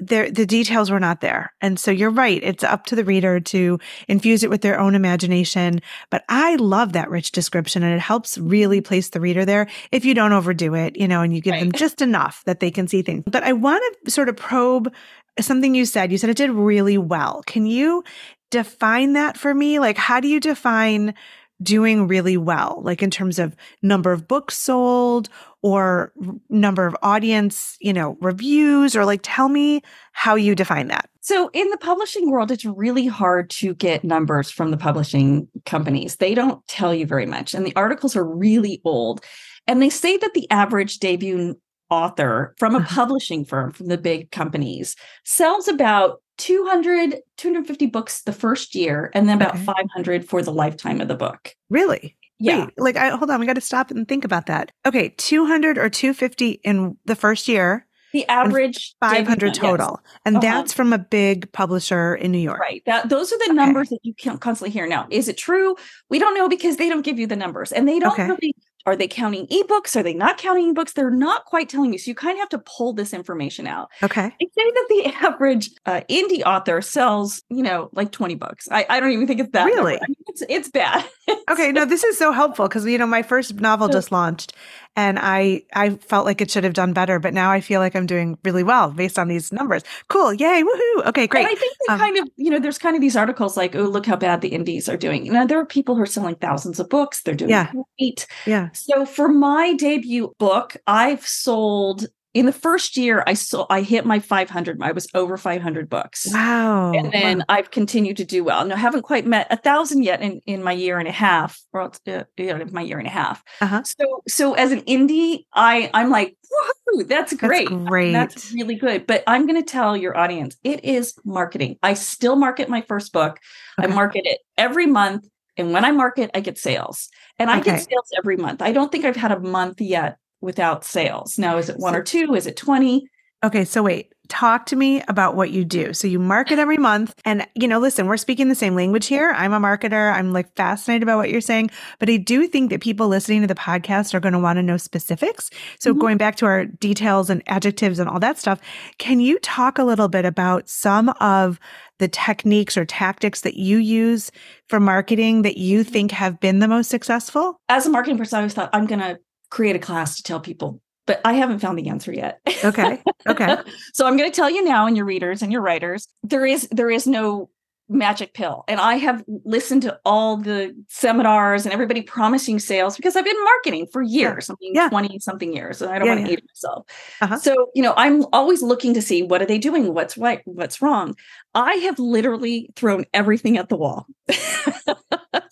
there 0.00 0.30
the 0.30 0.46
details 0.46 0.90
were 0.90 1.00
not 1.00 1.20
there. 1.20 1.52
And 1.60 1.78
so 1.78 1.90
you're 1.90 2.10
right. 2.10 2.42
It's 2.42 2.64
up 2.64 2.86
to 2.86 2.96
the 2.96 3.04
reader 3.04 3.38
to 3.40 3.78
infuse 4.08 4.42
it 4.42 4.50
with 4.50 4.62
their 4.62 4.80
own 4.80 4.94
imagination. 4.94 5.80
But 6.10 6.24
I 6.28 6.56
love 6.56 6.94
that 6.94 7.10
rich 7.10 7.32
description 7.32 7.82
and 7.82 7.94
it 7.94 8.00
helps 8.00 8.38
really 8.38 8.80
place 8.80 9.10
the 9.10 9.20
reader 9.20 9.44
there 9.44 9.68
if 9.92 10.04
you 10.04 10.14
don't 10.14 10.32
overdo 10.32 10.74
it, 10.74 10.96
you 10.96 11.06
know, 11.06 11.22
and 11.22 11.34
you 11.34 11.40
give 11.40 11.52
right. 11.52 11.60
them 11.60 11.72
just 11.72 12.00
enough 12.00 12.42
that 12.46 12.60
they 12.60 12.70
can 12.70 12.88
see 12.88 13.02
things. 13.02 13.24
But 13.26 13.44
I 13.44 13.52
want 13.52 13.82
to 14.04 14.10
sort 14.10 14.28
of 14.28 14.36
probe 14.36 14.92
something 15.38 15.74
you 15.74 15.84
said. 15.84 16.10
You 16.10 16.18
said 16.18 16.30
it 16.30 16.36
did 16.36 16.50
really 16.50 16.98
well. 16.98 17.42
Can 17.46 17.66
you 17.66 18.02
define 18.50 19.12
that 19.12 19.36
for 19.36 19.54
me? 19.54 19.78
Like, 19.78 19.96
how 19.96 20.20
do 20.20 20.28
you 20.28 20.40
define 20.40 21.14
doing 21.62 22.08
really 22.08 22.36
well, 22.36 22.80
like 22.82 23.02
in 23.02 23.10
terms 23.10 23.38
of 23.38 23.54
number 23.82 24.12
of 24.12 24.26
books 24.26 24.56
sold 24.56 25.28
or 25.62 26.12
number 26.48 26.86
of 26.86 26.96
audience, 27.02 27.76
you 27.80 27.92
know, 27.92 28.16
reviews, 28.20 28.96
or 28.96 29.04
like 29.04 29.20
tell 29.22 29.48
me 29.48 29.82
how 30.12 30.34
you 30.34 30.54
define 30.54 30.88
that. 30.88 31.08
So, 31.20 31.50
in 31.52 31.68
the 31.70 31.78
publishing 31.78 32.30
world, 32.30 32.50
it's 32.50 32.64
really 32.64 33.06
hard 33.06 33.50
to 33.50 33.74
get 33.74 34.04
numbers 34.04 34.50
from 34.50 34.70
the 34.70 34.76
publishing 34.76 35.48
companies. 35.66 36.16
They 36.16 36.34
don't 36.34 36.66
tell 36.66 36.94
you 36.94 37.06
very 37.06 37.26
much, 37.26 37.54
and 37.54 37.66
the 37.66 37.76
articles 37.76 38.16
are 38.16 38.24
really 38.24 38.80
old. 38.84 39.22
And 39.66 39.82
they 39.82 39.90
say 39.90 40.16
that 40.16 40.34
the 40.34 40.50
average 40.50 40.98
debut 40.98 41.56
author 41.90 42.54
from 42.58 42.74
a 42.74 42.80
publishing 42.84 43.44
firm 43.44 43.72
from 43.72 43.88
the 43.88 43.98
big 43.98 44.30
companies 44.30 44.96
sells 45.24 45.68
about 45.68 46.22
200 46.38 47.16
250 47.36 47.86
books 47.86 48.22
the 48.22 48.32
first 48.32 48.74
year 48.74 49.10
and 49.12 49.28
then 49.28 49.36
about 49.36 49.56
okay. 49.56 49.64
500 49.64 50.24
for 50.26 50.40
the 50.40 50.52
lifetime 50.52 51.00
of 51.00 51.08
the 51.08 51.16
book 51.16 51.54
really 51.68 52.16
yeah 52.40 52.64
Wait, 52.64 52.78
like 52.78 52.96
I, 52.96 53.10
hold 53.10 53.30
on 53.30 53.40
we 53.40 53.46
got 53.46 53.54
to 53.54 53.60
stop 53.60 53.90
and 53.90 54.08
think 54.08 54.24
about 54.24 54.46
that 54.46 54.72
okay 54.86 55.14
200 55.16 55.78
or 55.78 55.88
250 55.88 56.60
in 56.64 56.96
the 57.04 57.16
first 57.16 57.48
year 57.48 57.86
the 58.12 58.26
average 58.26 58.96
500 59.00 59.54
total 59.54 60.00
yes. 60.02 60.20
and 60.24 60.36
uh-huh. 60.36 60.42
that's 60.42 60.72
from 60.72 60.92
a 60.92 60.98
big 60.98 61.50
publisher 61.52 62.14
in 62.14 62.32
new 62.32 62.38
york 62.38 62.58
right 62.58 62.82
that 62.86 63.08
those 63.08 63.32
are 63.32 63.38
the 63.38 63.44
okay. 63.44 63.54
numbers 63.54 63.88
that 63.90 64.00
you 64.02 64.14
can 64.14 64.38
constantly 64.38 64.72
hear 64.72 64.86
now 64.86 65.06
is 65.10 65.28
it 65.28 65.36
true 65.36 65.76
we 66.08 66.18
don't 66.18 66.34
know 66.34 66.48
because 66.48 66.76
they 66.76 66.88
don't 66.88 67.02
give 67.02 67.18
you 67.18 67.26
the 67.26 67.36
numbers 67.36 67.72
and 67.72 67.86
they 67.86 67.98
don't 67.98 68.12
okay. 68.12 68.26
really 68.26 68.54
are 68.86 68.96
they 68.96 69.08
counting 69.08 69.46
ebooks? 69.48 69.94
Are 69.94 70.02
they 70.02 70.14
not 70.14 70.38
counting 70.38 70.74
ebooks? 70.74 70.94
They're 70.94 71.10
not 71.10 71.44
quite 71.44 71.68
telling 71.68 71.92
you. 71.92 71.98
So 71.98 72.10
you 72.10 72.14
kind 72.14 72.36
of 72.36 72.40
have 72.40 72.48
to 72.50 72.58
pull 72.58 72.92
this 72.92 73.12
information 73.12 73.66
out. 73.66 73.90
Okay. 74.02 74.22
I 74.24 74.30
say 74.30 74.70
that 74.70 74.86
the 74.88 75.12
average 75.22 75.70
uh, 75.86 76.00
indie 76.08 76.42
author 76.44 76.80
sells, 76.80 77.42
you 77.50 77.62
know, 77.62 77.90
like 77.92 78.10
20 78.10 78.36
books. 78.36 78.68
I, 78.70 78.86
I 78.88 79.00
don't 79.00 79.12
even 79.12 79.26
think 79.26 79.40
it's 79.40 79.50
that. 79.52 79.64
Really? 79.64 79.96
I 79.96 80.06
mean, 80.08 80.16
it's, 80.28 80.42
it's 80.48 80.68
bad. 80.70 81.04
Okay. 81.50 81.72
No, 81.72 81.84
this 81.84 82.04
is 82.04 82.18
so 82.18 82.32
helpful 82.32 82.68
because, 82.68 82.84
you 82.86 82.98
know, 82.98 83.06
my 83.06 83.22
first 83.22 83.54
novel 83.54 83.88
just 83.88 84.12
launched 84.12 84.54
and 84.96 85.18
I 85.20 85.62
I 85.72 85.90
felt 85.90 86.26
like 86.26 86.40
it 86.40 86.50
should 86.50 86.64
have 86.64 86.74
done 86.74 86.92
better, 86.92 87.18
but 87.18 87.32
now 87.32 87.50
I 87.50 87.60
feel 87.60 87.80
like 87.80 87.94
I'm 87.94 88.06
doing 88.06 88.38
really 88.44 88.62
well 88.62 88.90
based 88.90 89.18
on 89.18 89.28
these 89.28 89.52
numbers. 89.52 89.82
Cool, 90.08 90.34
yay, 90.34 90.62
woohoo! 90.62 91.06
Okay, 91.06 91.26
great. 91.26 91.46
And 91.46 91.50
I 91.50 91.54
think 91.54 91.76
um, 91.88 91.98
kind 91.98 92.18
of 92.18 92.28
you 92.36 92.50
know 92.50 92.58
there's 92.58 92.78
kind 92.78 92.96
of 92.96 93.00
these 93.00 93.16
articles 93.16 93.56
like 93.56 93.74
oh 93.76 93.82
look 93.82 94.06
how 94.06 94.16
bad 94.16 94.40
the 94.40 94.48
indies 94.48 94.88
are 94.88 94.96
doing. 94.96 95.32
Now 95.32 95.46
there 95.46 95.58
are 95.58 95.66
people 95.66 95.94
who 95.94 96.02
are 96.02 96.06
selling 96.06 96.34
thousands 96.36 96.80
of 96.80 96.88
books. 96.88 97.22
They're 97.22 97.34
doing 97.34 97.50
yeah. 97.50 97.72
great. 97.98 98.26
Yeah. 98.46 98.70
So 98.72 99.06
for 99.06 99.28
my 99.28 99.74
debut 99.74 100.34
book, 100.38 100.76
I've 100.86 101.26
sold 101.26 102.06
in 102.32 102.46
the 102.46 102.52
first 102.52 102.96
year 102.96 103.22
i 103.26 103.34
saw 103.34 103.66
i 103.70 103.82
hit 103.82 104.04
my 104.04 104.18
500 104.18 104.80
i 104.82 104.92
was 104.92 105.08
over 105.14 105.36
500 105.36 105.88
books 105.88 106.28
wow 106.32 106.92
and 106.92 107.12
then 107.12 107.38
wow. 107.38 107.44
i've 107.48 107.70
continued 107.70 108.16
to 108.18 108.24
do 108.24 108.44
well 108.44 108.64
now 108.64 108.74
I 108.74 108.78
haven't 108.78 109.02
quite 109.02 109.26
met 109.26 109.46
a 109.50 109.56
thousand 109.56 110.02
yet 110.02 110.22
in 110.22 110.40
in 110.46 110.62
my 110.62 110.72
year 110.72 110.98
and 110.98 111.08
a 111.08 111.12
half 111.12 111.60
or 111.72 111.90
uh, 112.06 112.24
my 112.70 112.82
year 112.82 112.98
and 112.98 113.06
a 113.06 113.10
half 113.10 113.42
uh-huh. 113.60 113.82
so 113.82 114.22
so 114.28 114.54
as 114.54 114.72
an 114.72 114.82
indie 114.82 115.44
i 115.54 115.90
i'm 115.94 116.10
like 116.10 116.36
woohoo 116.52 117.06
that's 117.06 117.32
great 117.34 117.68
that's 117.68 117.82
great 117.88 118.12
that's 118.12 118.52
really 118.52 118.74
good 118.74 119.06
but 119.06 119.22
i'm 119.26 119.46
going 119.46 119.60
to 119.60 119.68
tell 119.68 119.96
your 119.96 120.16
audience 120.16 120.56
it 120.64 120.84
is 120.84 121.14
marketing 121.24 121.76
i 121.82 121.94
still 121.94 122.36
market 122.36 122.68
my 122.68 122.80
first 122.82 123.12
book 123.12 123.38
okay. 123.78 123.90
i 123.90 123.94
market 123.94 124.22
it 124.24 124.40
every 124.56 124.86
month 124.86 125.26
and 125.56 125.74
when 125.74 125.84
I 125.84 125.90
market, 125.90 126.30
I 126.32 126.40
get 126.40 126.56
sales. 126.56 127.10
And 127.38 127.50
I 127.50 127.58
okay. 127.58 127.72
get 127.72 127.80
sales 127.80 128.10
every 128.16 128.38
month. 128.38 128.62
I 128.62 128.72
don't 128.72 128.90
think 128.90 129.04
I've 129.04 129.16
had 129.16 129.30
a 129.30 129.38
month 129.38 129.80
yet 129.80 130.16
without 130.40 130.84
sales. 130.84 131.38
Now, 131.38 131.58
is 131.58 131.68
it 131.68 131.76
one 131.76 131.94
or 131.94 132.02
two? 132.02 132.34
Is 132.34 132.46
it 132.46 132.56
20? 132.56 133.04
Okay, 133.42 133.64
so 133.64 133.82
wait, 133.82 134.12
talk 134.28 134.66
to 134.66 134.76
me 134.76 135.02
about 135.08 135.34
what 135.34 135.50
you 135.50 135.64
do. 135.64 135.92
So 135.92 136.06
you 136.06 136.18
market 136.18 136.58
every 136.58 136.76
month 136.76 137.14
and 137.24 137.46
you 137.54 137.66
know, 137.66 137.78
listen, 137.78 138.06
we're 138.06 138.16
speaking 138.16 138.48
the 138.48 138.54
same 138.54 138.74
language 138.74 139.06
here. 139.06 139.32
I'm 139.36 139.52
a 139.52 139.58
marketer. 139.58 140.14
I'm 140.14 140.32
like 140.32 140.54
fascinated 140.56 141.02
about 141.02 141.16
what 141.16 141.30
you're 141.30 141.40
saying, 141.40 141.70
but 141.98 142.08
I 142.08 142.18
do 142.18 142.46
think 142.46 142.70
that 142.70 142.80
people 142.80 143.08
listening 143.08 143.40
to 143.40 143.46
the 143.46 143.54
podcast 143.54 144.14
are 144.14 144.20
going 144.20 144.34
to 144.34 144.38
want 144.38 144.58
to 144.58 144.62
know 144.62 144.76
specifics. 144.76 145.50
So 145.78 145.90
mm-hmm. 145.90 146.00
going 146.00 146.16
back 146.16 146.36
to 146.36 146.46
our 146.46 146.66
details 146.66 147.28
and 147.28 147.42
adjectives 147.46 147.98
and 147.98 148.08
all 148.08 148.20
that 148.20 148.38
stuff, 148.38 148.60
can 148.98 149.20
you 149.20 149.38
talk 149.40 149.78
a 149.78 149.84
little 149.84 150.08
bit 150.08 150.24
about 150.24 150.68
some 150.68 151.08
of 151.20 151.58
the 151.98 152.08
techniques 152.08 152.76
or 152.76 152.84
tactics 152.84 153.40
that 153.40 153.56
you 153.56 153.78
use 153.78 154.30
for 154.68 154.80
marketing 154.80 155.42
that 155.42 155.56
you 155.56 155.82
think 155.82 156.12
have 156.12 156.40
been 156.40 156.60
the 156.60 156.68
most 156.68 156.88
successful? 156.88 157.56
As 157.68 157.86
a 157.86 157.90
marketing 157.90 158.18
person, 158.18 158.36
I 158.36 158.40
always 158.40 158.54
thought 158.54 158.70
I'm 158.72 158.86
going 158.86 159.00
to 159.00 159.18
create 159.50 159.76
a 159.76 159.80
class 159.80 160.16
to 160.16 160.22
tell 160.22 160.40
people 160.40 160.80
but 161.06 161.20
I 161.24 161.32
haven't 161.32 161.58
found 161.58 161.76
the 161.76 161.88
answer 161.88 162.12
yet. 162.12 162.40
Okay. 162.64 163.02
Okay. 163.26 163.56
so 163.94 164.06
I'm 164.06 164.16
going 164.16 164.30
to 164.30 164.36
tell 164.36 164.48
you 164.48 164.62
now 164.62 164.86
and 164.86 164.96
your 164.96 165.06
readers 165.06 165.42
and 165.42 165.50
your 165.50 165.60
writers, 165.60 166.06
there 166.22 166.46
is 166.46 166.68
there 166.70 166.88
is 166.88 167.04
no 167.04 167.50
magic 167.90 168.32
pill. 168.32 168.64
And 168.68 168.80
I 168.80 168.94
have 168.94 169.24
listened 169.44 169.82
to 169.82 169.98
all 170.04 170.36
the 170.36 170.72
seminars 170.88 171.66
and 171.66 171.72
everybody 171.72 172.02
promising 172.02 172.60
sales 172.60 172.96
because 172.96 173.16
I've 173.16 173.24
been 173.24 173.44
marketing 173.44 173.88
for 173.92 174.00
years. 174.00 174.48
Yeah. 174.48 174.54
I 174.54 174.56
mean, 174.60 174.74
yeah. 174.74 174.88
20 174.88 175.18
something 175.18 175.52
years. 175.52 175.82
And 175.82 175.90
I 175.90 175.98
don't 175.98 176.06
yeah, 176.06 176.14
want 176.14 176.26
to 176.26 176.30
yeah. 176.30 176.36
age 176.38 176.44
myself. 176.48 176.86
Uh-huh. 177.20 177.38
So, 177.38 177.70
you 177.74 177.82
know, 177.82 177.92
I'm 177.96 178.24
always 178.32 178.62
looking 178.62 178.94
to 178.94 179.02
see 179.02 179.24
what 179.24 179.42
are 179.42 179.46
they 179.46 179.58
doing? 179.58 179.92
What's 179.92 180.16
right? 180.16 180.40
What's 180.44 180.80
wrong? 180.80 181.16
I 181.54 181.74
have 181.74 181.98
literally 181.98 182.70
thrown 182.76 183.04
everything 183.12 183.58
at 183.58 183.68
the 183.68 183.76
wall. 183.76 184.06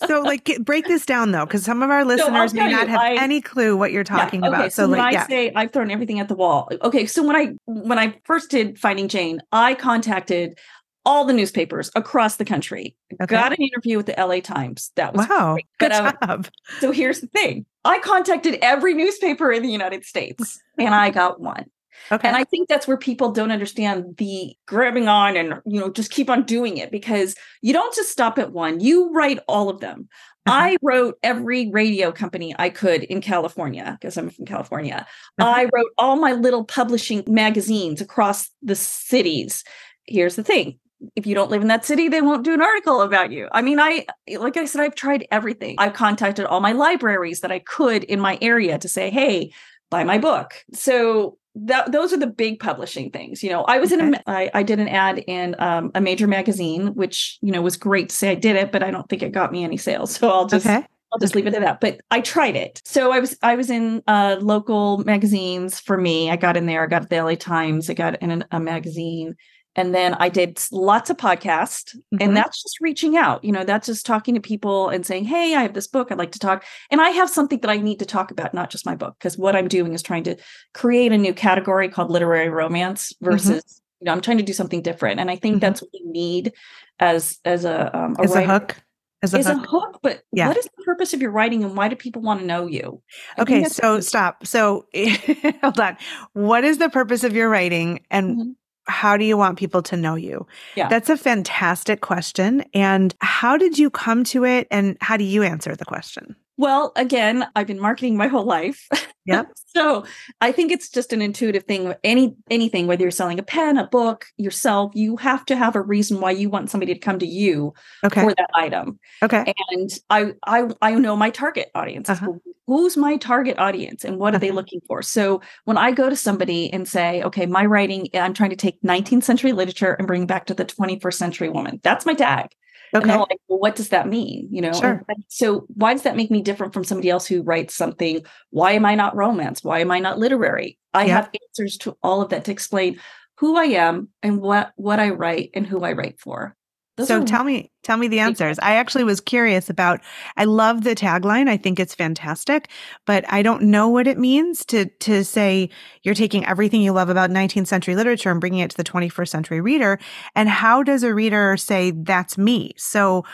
so 0.08 0.22
like 0.22 0.44
get, 0.44 0.64
break 0.64 0.86
this 0.86 1.06
down 1.06 1.30
though 1.30 1.44
because 1.44 1.64
some 1.64 1.82
of 1.82 1.90
our 1.90 2.04
listeners 2.04 2.50
so 2.50 2.56
may 2.56 2.70
not 2.70 2.86
you, 2.86 2.92
have 2.92 3.00
I, 3.00 3.14
any 3.14 3.40
clue 3.40 3.76
what 3.76 3.92
you're 3.92 4.04
talking 4.04 4.42
yeah, 4.42 4.48
okay, 4.48 4.56
about 4.56 4.72
so, 4.72 4.84
so 4.84 4.88
when 4.88 4.98
like, 4.98 5.14
i 5.14 5.18
yeah. 5.18 5.26
say 5.26 5.52
i've 5.54 5.72
thrown 5.72 5.90
everything 5.90 6.20
at 6.20 6.28
the 6.28 6.34
wall 6.34 6.68
okay 6.82 7.06
so 7.06 7.22
when 7.22 7.36
i 7.36 7.52
when 7.66 7.98
i 7.98 8.18
first 8.24 8.50
did 8.50 8.78
finding 8.78 9.08
jane 9.08 9.40
i 9.52 9.74
contacted 9.74 10.58
all 11.04 11.24
the 11.24 11.32
newspapers 11.32 11.90
across 11.94 12.36
the 12.36 12.44
country 12.44 12.96
okay. 13.14 13.26
got 13.26 13.52
an 13.52 13.62
interview 13.62 13.96
with 13.96 14.06
the 14.06 14.14
la 14.18 14.40
times 14.40 14.90
that 14.96 15.14
was 15.14 15.28
wow 15.28 15.54
great. 15.54 15.66
good 15.78 15.90
but, 15.90 16.20
job. 16.20 16.48
so 16.80 16.90
here's 16.90 17.20
the 17.20 17.28
thing 17.28 17.64
i 17.84 17.98
contacted 18.00 18.58
every 18.62 18.94
newspaper 18.94 19.52
in 19.52 19.62
the 19.62 19.70
united 19.70 20.04
states 20.04 20.60
and 20.78 20.94
i 20.94 21.10
got 21.10 21.40
one 21.40 21.64
Okay. 22.10 22.26
And 22.26 22.36
I 22.36 22.44
think 22.44 22.68
that's 22.68 22.86
where 22.86 22.96
people 22.96 23.32
don't 23.32 23.50
understand 23.50 24.16
the 24.16 24.54
grabbing 24.66 25.08
on 25.08 25.36
and, 25.36 25.60
you 25.66 25.80
know, 25.80 25.90
just 25.90 26.10
keep 26.10 26.30
on 26.30 26.44
doing 26.44 26.76
it 26.76 26.90
because 26.90 27.34
you 27.62 27.72
don't 27.72 27.94
just 27.94 28.10
stop 28.10 28.38
at 28.38 28.52
one, 28.52 28.80
you 28.80 29.12
write 29.12 29.38
all 29.48 29.68
of 29.68 29.80
them. 29.80 30.08
Uh-huh. 30.46 30.56
I 30.56 30.76
wrote 30.82 31.18
every 31.22 31.70
radio 31.70 32.10
company 32.10 32.54
I 32.58 32.70
could 32.70 33.04
in 33.04 33.20
California 33.20 33.96
because 34.00 34.16
I'm 34.16 34.30
from 34.30 34.46
California. 34.46 35.06
Uh-huh. 35.38 35.48
I 35.48 35.64
wrote 35.72 35.90
all 35.98 36.16
my 36.16 36.32
little 36.32 36.64
publishing 36.64 37.24
magazines 37.26 38.00
across 38.00 38.50
the 38.62 38.74
cities. 38.74 39.64
Here's 40.06 40.36
the 40.36 40.44
thing 40.44 40.78
if 41.14 41.26
you 41.26 41.34
don't 41.34 41.50
live 41.50 41.62
in 41.62 41.68
that 41.68 41.84
city, 41.84 42.08
they 42.08 42.22
won't 42.22 42.44
do 42.44 42.52
an 42.52 42.62
article 42.62 43.02
about 43.02 43.30
you. 43.30 43.48
I 43.52 43.62
mean, 43.62 43.78
I, 43.78 44.06
like 44.36 44.56
I 44.56 44.64
said, 44.64 44.80
I've 44.80 44.94
tried 44.94 45.26
everything. 45.30 45.76
I've 45.78 45.92
contacted 45.92 46.46
all 46.46 46.60
my 46.60 46.72
libraries 46.72 47.40
that 47.40 47.52
I 47.52 47.60
could 47.60 48.04
in 48.04 48.20
my 48.20 48.38
area 48.42 48.78
to 48.78 48.88
say, 48.88 49.10
hey, 49.10 49.52
buy 49.90 50.04
my 50.04 50.18
book. 50.18 50.54
So 50.72 51.38
that 51.54 51.92
those 51.92 52.12
are 52.12 52.18
the 52.18 52.26
big 52.26 52.60
publishing 52.60 53.10
things. 53.10 53.42
You 53.42 53.50
know, 53.50 53.62
I 53.64 53.78
was 53.78 53.92
okay. 53.92 54.06
in 54.06 54.14
a 54.14 54.22
I, 54.26 54.50
I 54.54 54.62
did 54.62 54.78
an 54.78 54.88
ad 54.88 55.18
in 55.26 55.56
um, 55.58 55.90
a 55.94 56.00
major 56.00 56.26
magazine, 56.26 56.94
which 56.94 57.38
you 57.42 57.52
know 57.52 57.62
was 57.62 57.76
great 57.76 58.10
to 58.10 58.14
say 58.14 58.30
I 58.30 58.34
did 58.34 58.56
it, 58.56 58.72
but 58.72 58.82
I 58.82 58.90
don't 58.90 59.08
think 59.08 59.22
it 59.22 59.32
got 59.32 59.52
me 59.52 59.64
any 59.64 59.76
sales. 59.76 60.18
So 60.18 60.30
I'll 60.30 60.46
just 60.46 60.66
okay. 60.66 60.84
I'll 61.12 61.18
just 61.18 61.34
leave 61.34 61.46
it 61.46 61.54
at 61.54 61.62
that. 61.62 61.80
But 61.80 62.00
I 62.10 62.20
tried 62.20 62.56
it. 62.56 62.82
So 62.84 63.12
I 63.12 63.20
was 63.20 63.36
I 63.42 63.54
was 63.54 63.70
in 63.70 64.02
uh, 64.06 64.36
local 64.40 64.98
magazines 64.98 65.80
for 65.80 65.96
me. 65.96 66.30
I 66.30 66.36
got 66.36 66.56
in 66.56 66.66
there. 66.66 66.82
I 66.82 66.86
got 66.86 67.08
the 67.08 67.22
LA 67.22 67.34
Times. 67.34 67.88
I 67.88 67.94
got 67.94 68.20
in 68.22 68.30
an, 68.30 68.44
a 68.50 68.60
magazine. 68.60 69.36
And 69.78 69.94
then 69.94 70.14
I 70.14 70.28
did 70.28 70.60
lots 70.72 71.08
of 71.08 71.18
podcasts, 71.18 71.94
mm-hmm. 71.94 72.16
and 72.20 72.36
that's 72.36 72.60
just 72.60 72.80
reaching 72.80 73.16
out. 73.16 73.44
You 73.44 73.52
know, 73.52 73.62
that's 73.62 73.86
just 73.86 74.04
talking 74.04 74.34
to 74.34 74.40
people 74.40 74.88
and 74.88 75.06
saying, 75.06 75.24
Hey, 75.24 75.54
I 75.54 75.62
have 75.62 75.72
this 75.72 75.86
book. 75.86 76.10
I'd 76.10 76.18
like 76.18 76.32
to 76.32 76.40
talk. 76.40 76.64
And 76.90 77.00
I 77.00 77.10
have 77.10 77.30
something 77.30 77.60
that 77.60 77.70
I 77.70 77.76
need 77.76 78.00
to 78.00 78.04
talk 78.04 78.32
about, 78.32 78.52
not 78.52 78.70
just 78.70 78.84
my 78.84 78.96
book, 78.96 79.14
because 79.20 79.38
what 79.38 79.54
I'm 79.54 79.68
doing 79.68 79.94
is 79.94 80.02
trying 80.02 80.24
to 80.24 80.34
create 80.74 81.12
a 81.12 81.16
new 81.16 81.32
category 81.32 81.88
called 81.88 82.10
literary 82.10 82.48
romance 82.48 83.12
mm-hmm. 83.12 83.30
versus 83.30 83.62
mm-hmm. 83.62 84.00
you 84.00 84.04
know, 84.06 84.12
I'm 84.12 84.20
trying 84.20 84.38
to 84.38 84.42
do 84.42 84.52
something 84.52 84.82
different. 84.82 85.20
And 85.20 85.30
I 85.30 85.36
think 85.36 85.54
mm-hmm. 85.54 85.60
that's 85.60 85.80
what 85.80 85.90
we 85.92 86.02
need 86.10 86.54
as 86.98 87.38
as 87.44 87.64
a 87.64 87.96
um 87.96 88.16
a, 88.18 88.22
as 88.22 88.34
a 88.34 88.44
hook. 88.44 88.82
As 89.22 89.32
a 89.32 89.38
is 89.38 89.46
hook. 89.46 89.64
a 89.64 89.68
hook, 89.68 90.00
but 90.02 90.22
yeah. 90.32 90.48
what 90.48 90.56
is 90.56 90.64
the 90.64 90.82
purpose 90.84 91.12
of 91.12 91.22
your 91.22 91.30
writing 91.30 91.62
and 91.62 91.76
why 91.76 91.86
do 91.86 91.94
people 91.94 92.22
want 92.22 92.40
to 92.40 92.46
know 92.46 92.66
you? 92.66 93.00
I 93.36 93.42
okay, 93.42 93.64
so 93.64 94.00
stop. 94.00 94.44
So 94.44 94.86
hold 95.62 95.78
on. 95.78 95.96
What 96.32 96.64
is 96.64 96.78
the 96.78 96.88
purpose 96.88 97.22
of 97.22 97.32
your 97.32 97.48
writing 97.48 98.00
and 98.10 98.36
mm-hmm 98.36 98.50
how 98.88 99.16
do 99.16 99.24
you 99.24 99.36
want 99.36 99.58
people 99.58 99.82
to 99.82 99.96
know 99.96 100.14
you? 100.14 100.46
Yeah. 100.74 100.88
That's 100.88 101.10
a 101.10 101.16
fantastic 101.16 102.00
question. 102.00 102.64
And 102.74 103.14
how 103.20 103.56
did 103.56 103.78
you 103.78 103.90
come 103.90 104.24
to 104.24 104.44
it 104.44 104.66
and 104.70 104.96
how 105.00 105.16
do 105.16 105.24
you 105.24 105.42
answer 105.42 105.76
the 105.76 105.84
question? 105.84 106.36
Well, 106.58 106.90
again, 106.96 107.46
I've 107.54 107.68
been 107.68 107.78
marketing 107.78 108.16
my 108.16 108.26
whole 108.26 108.44
life. 108.44 108.88
Yep. 109.26 109.52
so 109.76 110.04
I 110.40 110.50
think 110.50 110.72
it's 110.72 110.90
just 110.90 111.12
an 111.12 111.22
intuitive 111.22 111.62
thing. 111.62 111.94
Any 112.02 112.34
anything, 112.50 112.88
whether 112.88 113.02
you're 113.02 113.12
selling 113.12 113.38
a 113.38 113.44
pen, 113.44 113.78
a 113.78 113.86
book, 113.86 114.26
yourself, 114.36 114.90
you 114.94 115.16
have 115.18 115.46
to 115.46 115.56
have 115.56 115.76
a 115.76 115.80
reason 115.80 116.20
why 116.20 116.32
you 116.32 116.50
want 116.50 116.68
somebody 116.68 116.92
to 116.94 116.98
come 116.98 117.20
to 117.20 117.26
you 117.26 117.74
okay. 118.04 118.22
for 118.22 118.34
that 118.34 118.50
item. 118.56 118.98
Okay. 119.22 119.54
And 119.70 119.90
I 120.10 120.32
I 120.44 120.68
I 120.82 120.94
know 120.96 121.14
my 121.14 121.30
target 121.30 121.70
audience. 121.76 122.10
Uh-huh. 122.10 122.32
Who's 122.66 122.96
my 122.96 123.16
target 123.18 123.58
audience 123.58 124.04
and 124.04 124.18
what 124.18 124.34
are 124.34 124.36
uh-huh. 124.36 124.38
they 124.40 124.50
looking 124.50 124.80
for? 124.88 125.00
So 125.00 125.40
when 125.64 125.78
I 125.78 125.92
go 125.92 126.10
to 126.10 126.16
somebody 126.16 126.72
and 126.72 126.88
say, 126.88 127.22
okay, 127.22 127.46
my 127.46 127.64
writing, 127.66 128.08
I'm 128.14 128.34
trying 128.34 128.50
to 128.50 128.56
take 128.56 128.82
19th 128.82 129.22
century 129.22 129.52
literature 129.52 129.92
and 129.92 130.08
bring 130.08 130.26
back 130.26 130.46
to 130.46 130.54
the 130.54 130.64
21st 130.64 131.14
century 131.14 131.48
woman. 131.48 131.80
That's 131.84 132.04
my 132.04 132.14
tag. 132.14 132.48
Okay. 132.94 133.10
And 133.10 133.20
like, 133.20 133.40
well, 133.48 133.58
what 133.58 133.76
does 133.76 133.90
that 133.90 134.08
mean? 134.08 134.48
You 134.50 134.62
know, 134.62 134.72
sure. 134.72 135.04
so 135.28 135.66
why 135.74 135.92
does 135.92 136.02
that 136.02 136.16
make 136.16 136.30
me 136.30 136.42
different 136.42 136.72
from 136.72 136.84
somebody 136.84 137.10
else 137.10 137.26
who 137.26 137.42
writes 137.42 137.74
something? 137.74 138.24
Why 138.50 138.72
am 138.72 138.84
I 138.84 138.94
not 138.94 139.16
romance? 139.16 139.62
Why 139.62 139.80
am 139.80 139.90
I 139.90 139.98
not 139.98 140.18
literary? 140.18 140.78
I 140.94 141.06
yeah. 141.06 141.16
have 141.16 141.30
answers 141.48 141.76
to 141.78 141.96
all 142.02 142.22
of 142.22 142.30
that 142.30 142.46
to 142.46 142.52
explain 142.52 142.98
who 143.38 143.56
I 143.56 143.64
am 143.64 144.08
and 144.22 144.40
what 144.40 144.72
what 144.76 145.00
I 145.00 145.10
write 145.10 145.50
and 145.54 145.66
who 145.66 145.82
I 145.84 145.92
write 145.92 146.20
for. 146.20 146.56
Those 146.98 147.06
so 147.06 147.24
tell 147.24 147.44
me, 147.44 147.70
tell 147.84 147.96
me 147.96 148.08
the 148.08 148.18
answers. 148.18 148.58
I 148.58 148.74
actually 148.74 149.04
was 149.04 149.20
curious 149.20 149.70
about. 149.70 150.00
I 150.36 150.44
love 150.44 150.82
the 150.82 150.96
tagline. 150.96 151.48
I 151.48 151.56
think 151.56 151.78
it's 151.78 151.94
fantastic, 151.94 152.68
but 153.06 153.24
I 153.28 153.40
don't 153.40 153.62
know 153.62 153.88
what 153.88 154.08
it 154.08 154.18
means 154.18 154.64
to 154.66 154.86
to 154.86 155.24
say 155.24 155.70
you're 156.02 156.16
taking 156.16 156.44
everything 156.44 156.82
you 156.82 156.90
love 156.90 157.08
about 157.08 157.30
19th 157.30 157.68
century 157.68 157.94
literature 157.94 158.32
and 158.32 158.40
bringing 158.40 158.58
it 158.58 158.72
to 158.72 158.76
the 158.76 158.82
21st 158.82 159.28
century 159.28 159.60
reader. 159.60 160.00
And 160.34 160.48
how 160.48 160.82
does 160.82 161.04
a 161.04 161.14
reader 161.14 161.56
say 161.56 161.92
that's 161.92 162.36
me? 162.36 162.72
So 162.76 163.24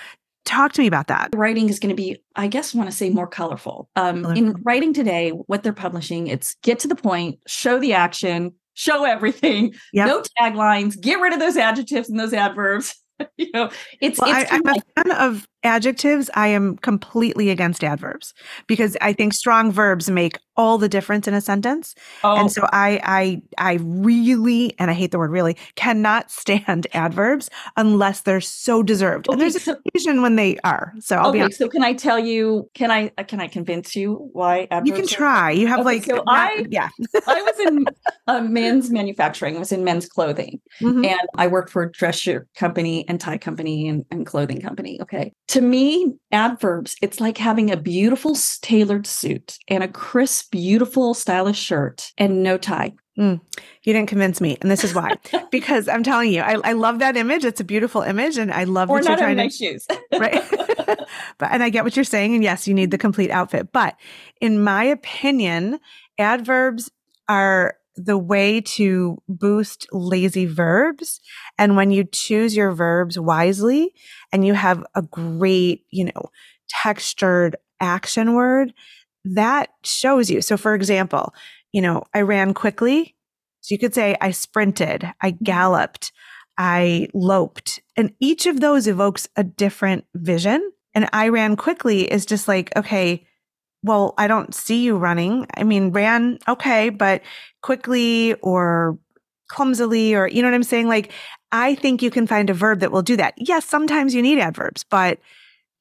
talk 0.44 0.72
to 0.74 0.82
me 0.82 0.86
about 0.86 1.06
that. 1.06 1.30
Writing 1.34 1.70
is 1.70 1.78
going 1.78 1.96
to 1.96 2.00
be, 2.00 2.18
I 2.36 2.48
guess, 2.48 2.74
want 2.74 2.90
to 2.90 2.94
say 2.94 3.08
more 3.08 3.26
colorful. 3.26 3.88
Um, 3.96 4.24
colorful. 4.24 4.44
In 4.44 4.62
writing 4.62 4.92
today, 4.92 5.30
what 5.30 5.62
they're 5.62 5.72
publishing, 5.72 6.26
it's 6.26 6.54
get 6.62 6.80
to 6.80 6.88
the 6.88 6.94
point, 6.94 7.38
show 7.46 7.78
the 7.78 7.94
action, 7.94 8.52
show 8.74 9.04
everything, 9.04 9.72
yep. 9.94 10.06
no 10.06 10.22
taglines, 10.38 11.00
get 11.00 11.18
rid 11.18 11.32
of 11.32 11.38
those 11.38 11.56
adjectives 11.56 12.10
and 12.10 12.20
those 12.20 12.34
adverbs 12.34 12.94
you 13.36 13.50
know, 13.54 13.70
it's, 14.00 14.20
well, 14.20 14.34
it's 14.34 14.50
I, 14.50 14.56
am 14.56 14.62
like- 14.62 14.82
a 14.96 15.02
fan 15.02 15.12
of 15.12 15.48
adjectives. 15.64 16.30
I 16.34 16.48
am 16.48 16.76
completely 16.78 17.50
against 17.50 17.82
adverbs 17.82 18.34
because 18.66 18.96
I 19.00 19.12
think 19.12 19.32
strong 19.32 19.72
verbs 19.72 20.10
make 20.10 20.38
all 20.56 20.78
the 20.78 20.88
difference 20.88 21.26
in 21.26 21.34
a 21.34 21.40
sentence. 21.40 21.94
Oh. 22.22 22.36
And 22.36 22.50
so 22.50 22.66
I, 22.72 23.00
I, 23.02 23.42
I 23.58 23.78
really, 23.82 24.74
and 24.78 24.90
I 24.90 24.94
hate 24.94 25.10
the 25.10 25.18
word 25.18 25.30
really, 25.30 25.56
cannot 25.74 26.30
stand 26.30 26.86
adverbs 26.94 27.50
unless 27.76 28.20
they're 28.22 28.40
so 28.40 28.82
deserved. 28.82 29.28
Okay, 29.28 29.34
and 29.34 29.40
there's 29.40 29.62
so, 29.62 29.76
occasion 29.86 30.22
when 30.22 30.36
they 30.36 30.58
are. 30.58 30.92
So 31.00 31.16
I'll 31.16 31.30
okay. 31.30 31.50
So 31.50 31.68
can 31.68 31.82
I 31.82 31.92
tell 31.92 32.18
you? 32.18 32.70
Can 32.74 32.90
I? 32.90 33.08
Can 33.08 33.40
I 33.40 33.48
convince 33.48 33.96
you 33.96 34.28
why 34.32 34.68
adverbs? 34.70 34.88
You 34.88 34.94
can 34.94 35.06
try. 35.06 35.50
You 35.50 35.66
have 35.66 35.80
okay, 35.80 35.84
like. 35.84 36.04
So 36.04 36.16
not, 36.16 36.26
I, 36.28 36.66
yeah. 36.68 36.88
I 37.26 37.42
was 37.42 37.58
in 37.66 37.86
uh, 38.26 38.40
men's 38.42 38.90
manufacturing. 38.90 39.56
I 39.56 39.58
was 39.58 39.72
in 39.72 39.84
men's 39.84 40.06
clothing, 40.06 40.60
mm-hmm. 40.80 41.04
and 41.04 41.20
I 41.36 41.46
worked 41.48 41.70
for 41.70 41.82
a 41.82 41.90
dress 41.90 42.16
shirt 42.16 42.48
company 42.54 43.08
and 43.08 43.20
tie 43.20 43.38
company 43.38 43.88
and, 43.88 44.04
and 44.10 44.26
clothing 44.26 44.60
company. 44.60 45.00
Okay. 45.02 45.32
To 45.54 45.60
me, 45.60 46.16
adverbs. 46.32 46.96
It's 47.00 47.20
like 47.20 47.38
having 47.38 47.70
a 47.70 47.76
beautiful 47.76 48.36
tailored 48.60 49.06
suit 49.06 49.56
and 49.68 49.84
a 49.84 49.88
crisp 49.88 50.50
beautiful, 50.50 51.14
stylish 51.14 51.60
shirt 51.60 52.10
and 52.18 52.42
no 52.42 52.58
tie. 52.58 52.92
Mm, 53.16 53.40
you 53.84 53.92
didn't 53.92 54.08
convince 54.08 54.40
me, 54.40 54.58
and 54.60 54.68
this 54.68 54.82
is 54.82 54.96
why. 54.96 55.14
because 55.52 55.86
I'm 55.86 56.02
telling 56.02 56.32
you, 56.32 56.40
I, 56.40 56.54
I 56.64 56.72
love 56.72 56.98
that 56.98 57.16
image. 57.16 57.44
It's 57.44 57.60
a 57.60 57.64
beautiful 57.64 58.02
image, 58.02 58.36
and 58.36 58.52
I 58.52 58.64
love 58.64 58.90
or 58.90 59.00
that 59.00 59.08
you're 59.08 59.16
trying 59.16 59.36
nice 59.36 59.56
to 59.58 59.64
shoes, 59.64 59.86
right? 60.18 60.42
but 61.38 61.52
and 61.52 61.62
I 61.62 61.70
get 61.70 61.84
what 61.84 61.94
you're 61.94 62.04
saying, 62.04 62.34
and 62.34 62.42
yes, 62.42 62.66
you 62.66 62.74
need 62.74 62.90
the 62.90 62.98
complete 62.98 63.30
outfit. 63.30 63.70
But 63.70 63.94
in 64.40 64.60
my 64.60 64.82
opinion, 64.82 65.78
adverbs 66.18 66.90
are 67.28 67.76
the 67.96 68.18
way 68.18 68.60
to 68.60 69.18
boost 69.28 69.86
lazy 69.92 70.46
verbs. 70.46 71.20
And 71.58 71.76
when 71.76 71.90
you 71.90 72.04
choose 72.04 72.56
your 72.56 72.72
verbs 72.72 73.18
wisely, 73.18 73.92
and 74.32 74.46
you 74.46 74.54
have 74.54 74.84
a 74.94 75.02
great, 75.02 75.86
you 75.90 76.06
know, 76.06 76.30
textured 76.68 77.56
action 77.80 78.34
word, 78.34 78.74
that 79.24 79.70
shows 79.82 80.30
you. 80.30 80.40
So, 80.40 80.56
for 80.56 80.74
example, 80.74 81.34
you 81.72 81.80
know, 81.80 82.04
I 82.14 82.22
ran 82.22 82.54
quickly. 82.54 83.16
So 83.60 83.72
you 83.74 83.78
could 83.78 83.94
say 83.94 84.16
I 84.20 84.30
sprinted, 84.30 85.10
I 85.20 85.32
mm-hmm. 85.32 85.44
galloped, 85.44 86.12
I 86.58 87.08
loped. 87.14 87.80
And 87.96 88.12
each 88.20 88.46
of 88.46 88.60
those 88.60 88.86
evokes 88.86 89.28
a 89.36 89.44
different 89.44 90.04
vision. 90.14 90.70
And 90.94 91.08
I 91.12 91.28
ran 91.28 91.56
quickly 91.56 92.10
is 92.10 92.26
just 92.26 92.46
like, 92.46 92.74
okay, 92.76 93.26
well, 93.84 94.14
I 94.16 94.26
don't 94.26 94.54
see 94.54 94.82
you 94.82 94.96
running. 94.96 95.46
I 95.56 95.62
mean, 95.62 95.92
ran, 95.92 96.38
okay, 96.48 96.88
but 96.88 97.22
quickly 97.62 98.34
or 98.34 98.98
clumsily, 99.48 100.14
or 100.14 100.26
you 100.26 100.42
know 100.42 100.48
what 100.48 100.54
I'm 100.54 100.62
saying? 100.62 100.88
Like, 100.88 101.12
I 101.52 101.74
think 101.76 102.02
you 102.02 102.10
can 102.10 102.26
find 102.26 102.48
a 102.48 102.54
verb 102.54 102.80
that 102.80 102.90
will 102.90 103.02
do 103.02 103.16
that. 103.16 103.34
Yes, 103.36 103.66
sometimes 103.66 104.14
you 104.14 104.22
need 104.22 104.38
adverbs, 104.38 104.84
but 104.84 105.18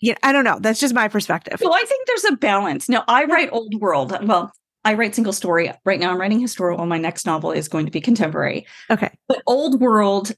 yeah, 0.02 0.16
I 0.22 0.34
don't 0.34 0.44
know. 0.44 0.60
That's 0.60 0.82
just 0.82 0.94
my 0.94 1.08
perspective. 1.08 1.62
Well, 1.64 1.74
I 1.74 1.86
think 1.86 2.06
there's 2.08 2.26
a 2.26 2.36
balance. 2.36 2.90
Now, 2.90 3.06
I 3.08 3.24
write 3.24 3.50
old 3.54 3.74
world. 3.80 4.16
Well, 4.28 4.52
I 4.84 4.96
write 4.96 5.16
single 5.16 5.32
story. 5.32 5.72
Right 5.86 6.00
now, 6.00 6.12
I'm 6.12 6.20
writing 6.20 6.42
historical. 6.42 6.86
My 6.86 6.98
next 6.98 7.26
novel 7.26 7.54
is 7.54 7.70
going 7.70 7.86
to 7.86 7.92
be 7.92 8.02
contemporary. 8.02 8.68
Okay. 8.90 9.12
But 9.30 9.42
old 9.48 9.80
world, 9.80 10.34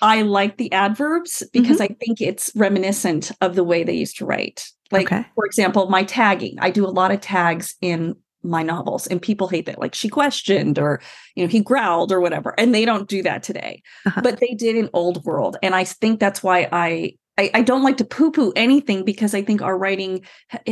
I 0.00 0.22
like 0.22 0.56
the 0.56 0.72
adverbs 0.72 1.42
because 1.52 1.80
mm-hmm. 1.80 1.92
I 1.92 1.96
think 2.00 2.22
it's 2.22 2.50
reminiscent 2.54 3.30
of 3.42 3.56
the 3.56 3.64
way 3.64 3.84
they 3.84 3.92
used 3.92 4.16
to 4.18 4.24
write. 4.24 4.70
Like, 4.94 5.12
okay. 5.12 5.26
for 5.34 5.46
example, 5.46 5.88
my 5.88 6.04
tagging. 6.04 6.56
I 6.60 6.70
do 6.70 6.86
a 6.86 6.88
lot 6.88 7.10
of 7.10 7.20
tags 7.20 7.74
in 7.80 8.16
my 8.44 8.62
novels 8.62 9.06
and 9.06 9.22
people 9.22 9.48
hate 9.48 9.64
that 9.66 9.78
like 9.78 9.94
she 9.94 10.08
questioned 10.08 10.78
or 10.78 11.00
you 11.34 11.42
know 11.42 11.48
he 11.48 11.60
growled 11.60 12.12
or 12.12 12.20
whatever 12.20 12.54
and 12.58 12.74
they 12.74 12.84
don't 12.84 13.08
do 13.08 13.22
that 13.22 13.42
today 13.42 13.82
uh-huh. 14.04 14.20
but 14.22 14.38
they 14.38 14.54
did 14.54 14.76
in 14.76 14.90
old 14.92 15.24
world 15.24 15.56
and 15.62 15.74
i 15.74 15.82
think 15.82 16.20
that's 16.20 16.42
why 16.42 16.68
i 16.70 17.10
I, 17.36 17.50
I 17.54 17.62
don't 17.62 17.82
like 17.82 17.96
to 17.96 18.04
poo 18.04 18.30
poo 18.30 18.52
anything 18.54 19.04
because 19.04 19.34
I 19.34 19.42
think 19.42 19.60
our 19.60 19.76
writing, 19.76 20.24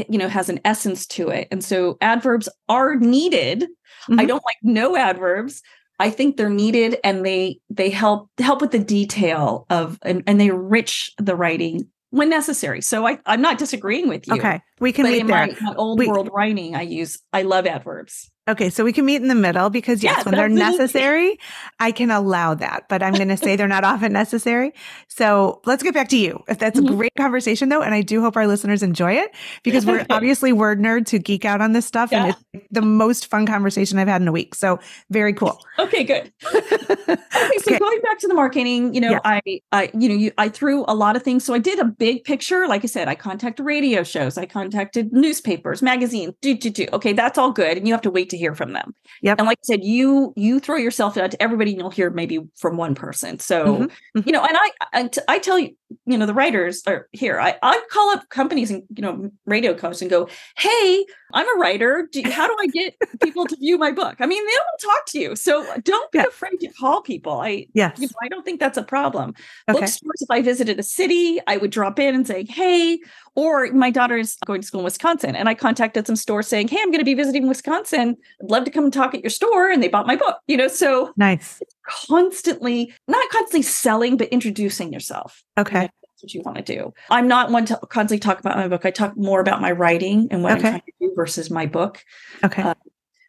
you 0.09 0.19
know, 0.19 0.29
has 0.29 0.49
an 0.49 0.61
essence 0.65 1.07
to 1.09 1.29
it. 1.29 1.49
And 1.51 1.65
so 1.65 1.99
adverbs 2.01 2.49
are 2.69 2.95
needed. 2.95 3.63
Mm-hmm. 3.63 4.21
I 4.21 4.25
don't 4.27 4.45
like 4.45 4.59
no 4.63 4.97
adverbs. 4.97 5.61
I 5.99 6.11
think 6.11 6.37
they're 6.37 6.51
needed 6.51 6.99
and 7.05 7.25
they 7.25 7.59
they 7.69 7.91
help 7.91 8.31
help 8.39 8.61
with 8.61 8.71
the 8.71 8.79
detail 8.79 9.67
of 9.71 9.99
and, 10.03 10.23
and 10.27 10.41
they 10.41 10.49
enrich 10.49 11.11
the 11.19 11.37
writing 11.37 11.89
when 12.13 12.29
necessary. 12.29 12.83
So 12.83 13.07
I, 13.07 13.19
I'm 13.25 13.41
not 13.41 13.59
disagreeing 13.59 14.07
with 14.07 14.29
you. 14.29 14.35
Okay. 14.35 14.61
We 14.83 14.93
can 14.93 15.05
but 15.05 15.13
meet 15.13 15.21
in 15.21 15.27
there. 15.29 15.47
My, 15.47 15.57
my 15.61 15.75
old 15.77 16.01
we, 16.01 16.09
world 16.09 16.29
writing, 16.33 16.75
I 16.75 16.83
use 16.83 17.21
I 17.33 17.43
love 17.43 17.67
adverbs. 17.67 18.33
Okay, 18.49 18.71
so 18.71 18.83
we 18.83 18.93
can 18.93 19.05
meet 19.05 19.23
in 19.23 19.29
the 19.29 19.37
middle 19.37 19.71
because 19.71 20.03
yes, 20.03 20.25
when 20.25 20.35
they're 20.35 20.49
necessary, 20.49 21.39
I 21.79 21.93
can 21.93 22.11
allow 22.11 22.55
that, 22.55 22.89
but 22.89 23.01
I'm 23.01 23.13
going 23.13 23.29
to 23.29 23.37
say 23.37 23.55
they're 23.55 23.69
not 23.69 23.85
often 23.85 24.13
necessary. 24.13 24.73
So 25.07 25.61
let's 25.65 25.85
get 25.85 25.95
back 25.95 26.09
to 26.09 26.17
you. 26.17 26.43
If 26.49 26.59
that's 26.59 26.81
mm-hmm. 26.81 26.93
a 26.93 26.97
great 26.97 27.15
conversation 27.17 27.69
though, 27.69 27.83
and 27.83 27.95
I 27.95 28.03
do 28.03 28.21
hope 28.21 28.37
our 28.37 28.49
listeners 28.49 28.83
enjoy 28.83 29.13
it 29.13 29.31
because 29.63 29.87
we're 29.87 30.05
obviously 30.11 30.53
word 30.53 30.81
nerds 30.81 31.11
who 31.11 31.21
geek 31.21 31.45
out 31.45 31.61
on 31.61 31.71
this 31.71 31.87
stuff, 31.87 32.11
yeah. 32.11 32.25
and 32.25 32.37
it's 32.53 32.67
the 32.73 32.83
most 32.83 33.29
fun 33.29 33.47
conversation 33.47 33.97
I've 34.01 34.09
had 34.09 34.21
in 34.21 34.27
a 34.27 34.33
week. 34.33 34.57
So 34.57 34.81
very 35.09 35.35
cool. 35.35 35.65
okay, 35.79 36.03
good. 36.03 36.33
okay, 36.53 36.67
so 37.07 37.17
okay. 37.59 37.79
going 37.79 38.01
back 38.01 38.19
to 38.19 38.27
the 38.27 38.35
marketing, 38.35 38.93
you 38.93 39.01
know, 39.03 39.13
yeah. 39.13 39.21
I, 39.25 39.61
I, 39.71 39.91
you 39.97 40.09
know, 40.09 40.17
you, 40.17 40.33
I 40.37 40.49
threw 40.49 40.85
a 40.89 40.97
lot 40.97 41.15
of 41.15 41.23
things. 41.23 41.45
So 41.45 41.55
I 41.55 41.59
did 41.59 41.79
a 41.79 41.85
big 41.85 42.25
picture. 42.25 42.67
Like 42.67 42.83
I 42.83 42.89
said, 42.89 43.07
I 43.07 43.15
contacted 43.15 43.65
radio 43.65 44.03
shows, 44.03 44.37
I 44.37 44.47
contacted 44.47 44.72
newspapers, 45.11 45.83
magazines. 45.83 46.35
Do 46.41 46.57
do 46.57 46.71
do. 46.71 46.87
Okay, 46.93 47.13
that's 47.13 47.39
all 47.39 47.53
good, 47.53 47.77
and 47.77 47.87
you 47.87 47.95
have 47.95 48.03
to 48.03 48.11
wait 48.11 48.31
to 48.31 48.37
hear 48.37 48.55
from 48.55 48.73
them. 48.73 48.95
Yep. 49.23 49.39
And 49.39 49.47
like 49.47 49.59
I 49.59 49.67
said, 49.67 49.85
you 49.85 50.33
you 50.37 50.61
throw 50.61 50.77
yourself 50.77 51.17
out 51.17 51.31
to 51.31 51.43
everybody 51.43 51.73
and 51.73 51.81
you'll 51.81 51.91
hear 51.91 52.11
maybe 52.11 52.41
from 52.57 52.77
one 52.77 52.95
person. 52.95 53.39
So, 53.39 53.65
mm-hmm. 53.65 53.83
Mm-hmm. 53.85 54.21
you 54.27 54.33
know, 54.33 54.45
and 54.45 54.57
I, 54.57 54.71
I, 54.93 55.11
I 55.29 55.39
tell 55.39 55.59
you, 55.59 55.77
you 56.07 56.17
know, 56.19 56.27
the 56.27 56.35
writers 56.35 56.83
are 56.87 57.09
here. 57.13 57.41
I, 57.41 57.57
I 57.63 57.83
call 57.91 58.11
up 58.11 58.29
companies 58.29 58.71
and, 58.71 58.83
you 58.95 59.03
know, 59.03 59.31
radio 59.47 59.75
coasts 59.75 60.03
and 60.03 60.11
go, 60.11 60.29
Hey, 60.57 61.05
I'm 61.35 61.47
a 61.57 61.61
writer. 61.61 62.09
Do, 62.11 62.23
how 62.31 62.47
do 62.47 62.57
I 62.59 62.67
get 62.67 62.95
people 63.23 63.47
to 63.47 63.57
view 63.57 63.79
my 63.79 63.91
book? 63.91 64.17
I 64.21 64.27
mean, 64.27 64.45
they 64.45 64.53
don't 64.53 64.93
talk 64.93 65.07
to 65.09 65.19
you. 65.19 65.37
So 65.37 65.67
don't 65.83 66.11
be 66.13 66.19
yeah. 66.19 66.27
afraid 66.27 66.59
to 66.61 66.69
call 66.69 67.03
people. 67.03 67.41
I, 67.41 67.67
yes. 67.75 67.99
You 67.99 68.07
know, 68.07 68.15
I 68.23 68.29
don't 68.29 68.45
think 68.45 68.61
that's 68.61 68.79
a 68.79 68.83
problem. 68.83 69.35
Okay. 69.69 69.81
Bookstores, 69.81 70.23
if 70.23 70.31
I 70.31 70.43
visited 70.43 70.79
a 70.79 70.83
city, 70.83 71.41
I 71.47 71.57
would 71.57 71.71
drop 71.71 71.99
in 71.99 72.15
and 72.15 72.27
say, 72.27 72.45
Hey, 72.49 72.99
or 73.35 73.71
my 73.73 73.91
daughter 73.91 74.17
is 74.17 74.37
going 74.47 74.62
school 74.63 74.81
in 74.81 74.85
Wisconsin. 74.85 75.35
And 75.37 75.49
I 75.49 75.55
contacted 75.55 76.07
some 76.07 76.17
stores 76.17 76.47
saying, 76.47 76.69
Hey, 76.69 76.79
I'm 76.81 76.91
going 76.91 77.01
to 77.01 77.05
be 77.05 77.15
visiting 77.15 77.49
Wisconsin. 77.49 78.17
I'd 78.43 78.51
love 78.51 78.65
to 78.65 78.71
come 78.71 78.85
and 78.85 78.93
talk 78.93 79.15
at 79.15 79.23
your 79.23 79.31
store. 79.31 79.71
And 79.71 79.83
they 79.83 79.89
bought 79.89 80.07
my 80.07 80.17
book, 80.17 80.39
you 80.47 80.57
know, 80.57 80.69
so 80.69 81.13
nice. 81.17 81.63
Constantly, 81.87 82.93
not 83.09 83.29
constantly 83.31 83.63
selling, 83.63 84.17
but 84.17 84.29
introducing 84.29 84.93
yourself. 84.93 85.43
Okay. 85.59 85.81
That's 85.81 86.23
what 86.23 86.35
you 86.35 86.43
want 86.43 86.59
to 86.59 86.63
do. 86.63 86.95
I'm 87.11 87.29
not 87.29 87.51
one 87.51 87.67
to 87.67 87.77
constantly 87.89 88.21
talk 88.21 88.39
about 88.41 88.57
my 88.57 88.69
book. 88.69 88.85
I 88.85 88.91
talk 88.91 89.17
more 89.17 89.41
about 89.41 89.61
my 89.61 89.73
writing 89.73 90.29
and 90.31 90.43
what 90.43 90.53
okay. 90.53 90.69
I'm 90.69 90.73
trying 90.73 90.81
to 90.81 90.93
do 91.01 91.13
versus 91.17 91.51
my 91.51 91.67
book. 91.67 92.03
Okay. 92.45 92.63
Uh, 92.63 92.75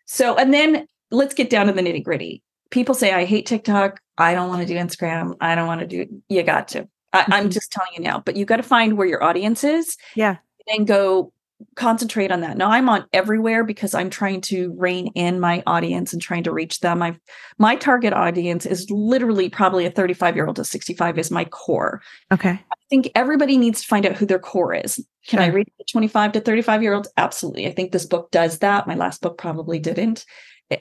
so, 0.05 0.35
and 0.35 0.53
then 0.53 0.87
let's 1.11 1.33
get 1.33 1.49
down 1.49 1.67
to 1.67 1.73
the 1.73 1.81
nitty 1.81 2.03
gritty. 2.03 2.43
People 2.69 2.95
say, 2.95 3.13
I 3.13 3.25
hate 3.25 3.45
TikTok. 3.45 3.99
I 4.17 4.33
don't 4.33 4.49
want 4.49 4.61
to 4.61 4.67
do 4.67 4.75
Instagram. 4.75 5.35
I 5.41 5.55
don't 5.55 5.67
want 5.67 5.81
to 5.81 5.87
do, 5.87 6.05
you 6.29 6.43
got 6.43 6.69
to. 6.69 6.87
I, 7.13 7.19
am 7.19 7.25
mm-hmm. 7.25 7.49
just 7.49 7.71
telling 7.71 7.91
you 7.95 8.01
now, 8.01 8.19
but 8.19 8.35
you 8.35 8.45
got 8.45 8.57
to 8.57 8.63
find 8.63 8.97
where 8.97 9.07
your 9.07 9.23
audience 9.23 9.63
is. 9.63 9.97
Yeah. 10.15 10.37
And 10.67 10.87
go 10.87 11.33
concentrate 11.75 12.31
on 12.31 12.41
that. 12.41 12.57
Now 12.57 12.71
I'm 12.71 12.89
on 12.89 13.05
everywhere 13.13 13.63
because 13.63 13.93
I'm 13.93 14.09
trying 14.09 14.41
to 14.41 14.73
rein 14.77 15.07
in 15.15 15.39
my 15.39 15.63
audience 15.65 16.13
and 16.13 16.21
trying 16.21 16.43
to 16.43 16.51
reach 16.51 16.81
them. 16.81 17.01
I've 17.01 17.19
my 17.57 17.75
target 17.75 18.13
audience 18.13 18.65
is 18.65 18.89
literally 18.89 19.49
probably 19.49 19.85
a 19.85 19.91
35 19.91 20.35
year 20.35 20.45
old 20.45 20.57
to 20.57 20.65
65 20.65 21.17
is 21.17 21.31
my 21.31 21.45
core. 21.45 22.01
Okay. 22.31 22.49
I 22.51 22.75
think 22.89 23.09
everybody 23.15 23.57
needs 23.57 23.81
to 23.81 23.87
find 23.87 24.05
out 24.05 24.15
who 24.15 24.25
their 24.25 24.39
core 24.39 24.73
is. 24.73 24.95
Can 25.27 25.39
sure. 25.39 25.41
I 25.41 25.47
reach 25.47 25.69
the 25.77 25.85
25 25.89 26.33
to 26.33 26.41
35 26.41 26.83
year 26.83 26.93
olds? 26.93 27.09
Absolutely. 27.17 27.67
I 27.67 27.71
think 27.71 27.91
this 27.91 28.05
book 28.05 28.29
does 28.31 28.59
that. 28.59 28.87
My 28.87 28.95
last 28.95 29.21
book 29.21 29.37
probably 29.37 29.79
didn't 29.79 30.25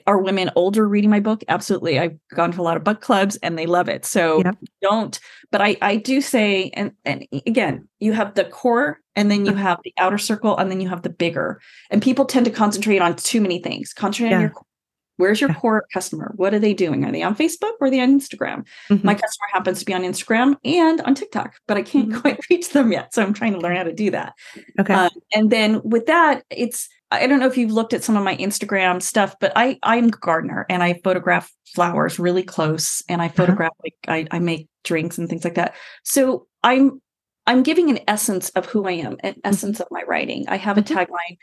are 0.07 0.19
women 0.19 0.49
older 0.55 0.87
reading 0.87 1.09
my 1.09 1.19
book 1.19 1.43
absolutely 1.47 1.99
i've 1.99 2.17
gone 2.35 2.51
to 2.51 2.61
a 2.61 2.63
lot 2.63 2.77
of 2.77 2.83
book 2.83 3.01
clubs 3.01 3.35
and 3.37 3.57
they 3.57 3.65
love 3.65 3.89
it 3.89 4.05
so 4.05 4.41
don't 4.81 5.19
but 5.51 5.61
i 5.61 5.75
i 5.81 5.95
do 5.95 6.21
say 6.21 6.69
and 6.73 6.91
and 7.05 7.25
again 7.45 7.87
you 7.99 8.13
have 8.13 8.33
the 8.35 8.45
core 8.45 8.99
and 9.15 9.29
then 9.29 9.45
you 9.45 9.51
uh-huh. 9.51 9.61
have 9.61 9.79
the 9.83 9.93
outer 9.97 10.17
circle 10.17 10.57
and 10.57 10.71
then 10.71 10.81
you 10.81 10.89
have 10.89 11.01
the 11.03 11.09
bigger 11.09 11.59
and 11.89 12.01
people 12.01 12.25
tend 12.25 12.45
to 12.45 12.51
concentrate 12.51 13.01
on 13.01 13.15
too 13.15 13.41
many 13.41 13.59
things 13.59 13.93
concentrate 13.93 14.29
yeah. 14.29 14.35
on 14.37 14.41
your 14.41 14.53
Where's 15.17 15.39
your 15.39 15.53
core 15.53 15.85
customer? 15.93 16.33
What 16.37 16.53
are 16.53 16.59
they 16.59 16.73
doing? 16.73 17.05
Are 17.05 17.11
they 17.11 17.21
on 17.21 17.35
Facebook 17.35 17.73
or 17.79 17.87
are 17.87 17.89
they 17.89 18.01
on 18.01 18.19
Instagram? 18.19 18.65
Mm-hmm. 18.89 19.05
My 19.05 19.13
customer 19.13 19.47
happens 19.51 19.79
to 19.79 19.85
be 19.85 19.93
on 19.93 20.01
Instagram 20.01 20.55
and 20.65 21.01
on 21.01 21.13
TikTok, 21.13 21.53
but 21.67 21.77
I 21.77 21.83
can't 21.83 22.09
mm-hmm. 22.09 22.19
quite 22.21 22.39
reach 22.49 22.69
them 22.69 22.91
yet. 22.91 23.13
So 23.13 23.21
I'm 23.21 23.33
trying 23.33 23.53
to 23.53 23.59
learn 23.59 23.77
how 23.77 23.83
to 23.83 23.93
do 23.93 24.09
that. 24.11 24.33
Okay. 24.79 24.93
Uh, 24.93 25.09
and 25.33 25.51
then 25.51 25.81
with 25.83 26.07
that, 26.07 26.43
it's 26.49 26.89
I 27.13 27.27
don't 27.27 27.39
know 27.39 27.47
if 27.47 27.57
you've 27.57 27.71
looked 27.71 27.93
at 27.93 28.03
some 28.03 28.17
of 28.17 28.23
my 28.23 28.35
Instagram 28.37 29.01
stuff, 29.01 29.35
but 29.39 29.53
I 29.55 29.77
I'm 29.83 30.05
a 30.05 30.11
gardener 30.11 30.65
and 30.69 30.81
I 30.81 30.99
photograph 31.03 31.51
flowers 31.73 32.19
really 32.19 32.43
close 32.43 33.03
and 33.07 33.21
I 33.21 33.25
uh-huh. 33.25 33.35
photograph 33.35 33.73
like 33.83 33.95
I, 34.07 34.27
I 34.31 34.39
make 34.39 34.67
drinks 34.83 35.17
and 35.17 35.29
things 35.29 35.43
like 35.43 35.55
that. 35.55 35.75
So 36.03 36.47
I'm 36.63 37.01
I'm 37.45 37.63
giving 37.63 37.89
an 37.89 37.99
essence 38.07 38.49
of 38.51 38.65
who 38.65 38.87
I 38.87 38.93
am, 38.93 39.17
an 39.19 39.33
mm-hmm. 39.33 39.39
essence 39.43 39.79
of 39.79 39.87
my 39.91 40.03
writing. 40.07 40.45
I 40.47 40.57
have 40.57 40.77
a 40.77 40.81
tagline 40.81 41.37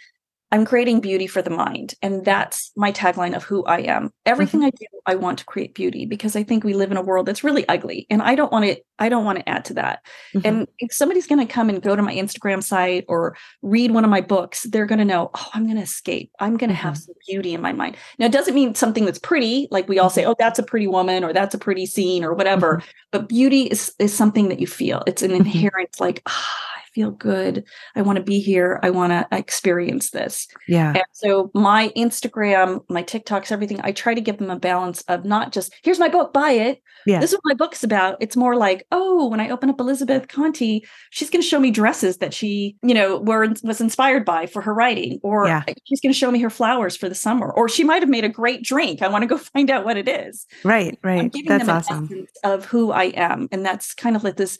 I'm 0.52 0.64
creating 0.64 1.00
beauty 1.00 1.26
for 1.26 1.42
the 1.42 1.50
mind. 1.50 1.94
And 2.02 2.24
that's 2.24 2.72
my 2.76 2.90
tagline 2.90 3.36
of 3.36 3.44
who 3.44 3.64
I 3.64 3.80
am. 3.80 4.10
Everything 4.26 4.60
mm-hmm. 4.60 4.66
I 4.66 4.70
do, 4.70 4.86
I 5.06 5.14
want 5.14 5.38
to 5.38 5.44
create 5.44 5.74
beauty 5.74 6.06
because 6.06 6.34
I 6.34 6.42
think 6.42 6.64
we 6.64 6.74
live 6.74 6.90
in 6.90 6.96
a 6.96 7.02
world 7.02 7.26
that's 7.26 7.44
really 7.44 7.66
ugly. 7.68 8.06
And 8.10 8.20
I 8.20 8.34
don't 8.34 8.50
want 8.50 8.64
to, 8.64 8.76
I 8.98 9.08
don't 9.08 9.24
want 9.24 9.38
to 9.38 9.48
add 9.48 9.64
to 9.66 9.74
that. 9.74 10.00
Mm-hmm. 10.34 10.46
And 10.46 10.68
if 10.78 10.92
somebody's 10.92 11.28
going 11.28 11.46
to 11.46 11.52
come 11.52 11.68
and 11.68 11.80
go 11.80 11.94
to 11.94 12.02
my 12.02 12.14
Instagram 12.14 12.62
site 12.62 13.04
or 13.08 13.36
read 13.62 13.92
one 13.92 14.04
of 14.04 14.10
my 14.10 14.20
books, 14.20 14.64
they're 14.64 14.86
going 14.86 14.98
to 14.98 15.04
know, 15.04 15.30
oh, 15.32 15.48
I'm 15.54 15.64
going 15.64 15.76
to 15.76 15.82
escape. 15.82 16.32
I'm 16.40 16.56
going 16.56 16.70
to 16.70 16.74
mm-hmm. 16.74 16.82
have 16.82 16.98
some 16.98 17.14
beauty 17.28 17.54
in 17.54 17.60
my 17.60 17.72
mind. 17.72 17.96
Now, 18.18 18.26
it 18.26 18.32
doesn't 18.32 18.54
mean 18.54 18.74
something 18.74 19.04
that's 19.04 19.20
pretty, 19.20 19.68
like 19.70 19.88
we 19.88 20.00
all 20.00 20.10
say, 20.10 20.22
mm-hmm. 20.22 20.32
oh, 20.32 20.36
that's 20.38 20.58
a 20.58 20.64
pretty 20.64 20.88
woman 20.88 21.22
or 21.22 21.32
that's 21.32 21.54
a 21.54 21.58
pretty 21.58 21.86
scene 21.86 22.24
or 22.24 22.34
whatever. 22.34 22.78
Mm-hmm. 22.78 22.90
But 23.12 23.28
beauty 23.28 23.62
is, 23.62 23.92
is 24.00 24.12
something 24.12 24.48
that 24.48 24.58
you 24.58 24.66
feel. 24.66 25.04
It's 25.06 25.22
an 25.22 25.30
mm-hmm. 25.30 25.40
inherent, 25.42 26.00
like, 26.00 26.22
ah, 26.26 26.69
feel 26.92 27.10
good. 27.10 27.64
I 27.94 28.02
want 28.02 28.16
to 28.16 28.22
be 28.22 28.40
here. 28.40 28.80
I 28.82 28.90
want 28.90 29.12
to 29.12 29.26
experience 29.36 30.10
this. 30.10 30.48
Yeah. 30.68 30.92
And 30.94 31.04
so 31.12 31.50
my 31.54 31.90
Instagram, 31.96 32.80
my 32.88 33.02
TikToks, 33.02 33.52
everything, 33.52 33.80
I 33.82 33.92
try 33.92 34.14
to 34.14 34.20
give 34.20 34.38
them 34.38 34.50
a 34.50 34.58
balance 34.58 35.02
of 35.02 35.24
not 35.24 35.52
just, 35.52 35.72
here's 35.82 35.98
my 35.98 36.08
book, 36.08 36.32
buy 36.32 36.52
it. 36.52 36.82
Yeah. 37.06 37.20
This 37.20 37.32
is 37.32 37.36
what 37.36 37.52
my 37.52 37.54
book's 37.54 37.82
about. 37.82 38.16
It's 38.20 38.36
more 38.36 38.56
like, 38.56 38.86
oh, 38.92 39.28
when 39.28 39.40
I 39.40 39.50
open 39.50 39.70
up 39.70 39.80
Elizabeth 39.80 40.28
Conte, 40.28 40.80
she's 41.10 41.30
going 41.30 41.42
to 41.42 41.48
show 41.48 41.58
me 41.58 41.70
dresses 41.70 42.18
that 42.18 42.34
she, 42.34 42.76
you 42.82 42.94
know, 42.94 43.18
were 43.18 43.48
was 43.62 43.80
inspired 43.80 44.24
by 44.24 44.46
for 44.46 44.62
her 44.62 44.74
writing, 44.74 45.18
or 45.22 45.46
yeah. 45.46 45.62
she's 45.84 46.00
going 46.00 46.12
to 46.12 46.18
show 46.18 46.30
me 46.30 46.40
her 46.40 46.50
flowers 46.50 46.96
for 46.96 47.08
the 47.08 47.14
summer, 47.14 47.50
or 47.52 47.68
she 47.68 47.84
might 47.84 48.02
have 48.02 48.08
made 48.08 48.24
a 48.24 48.28
great 48.28 48.62
drink. 48.62 49.02
I 49.02 49.08
want 49.08 49.22
to 49.22 49.26
go 49.26 49.38
find 49.54 49.70
out 49.70 49.84
what 49.84 49.96
it 49.96 50.08
is. 50.08 50.46
Right, 50.64 50.98
right. 51.02 51.34
that's 51.46 51.68
awesome. 51.68 52.26
of 52.44 52.66
who 52.66 52.92
I 52.92 53.04
am, 53.04 53.48
and 53.52 53.64
that's 53.64 53.94
kind 53.94 54.16
of 54.16 54.24
like 54.24 54.36
this 54.36 54.58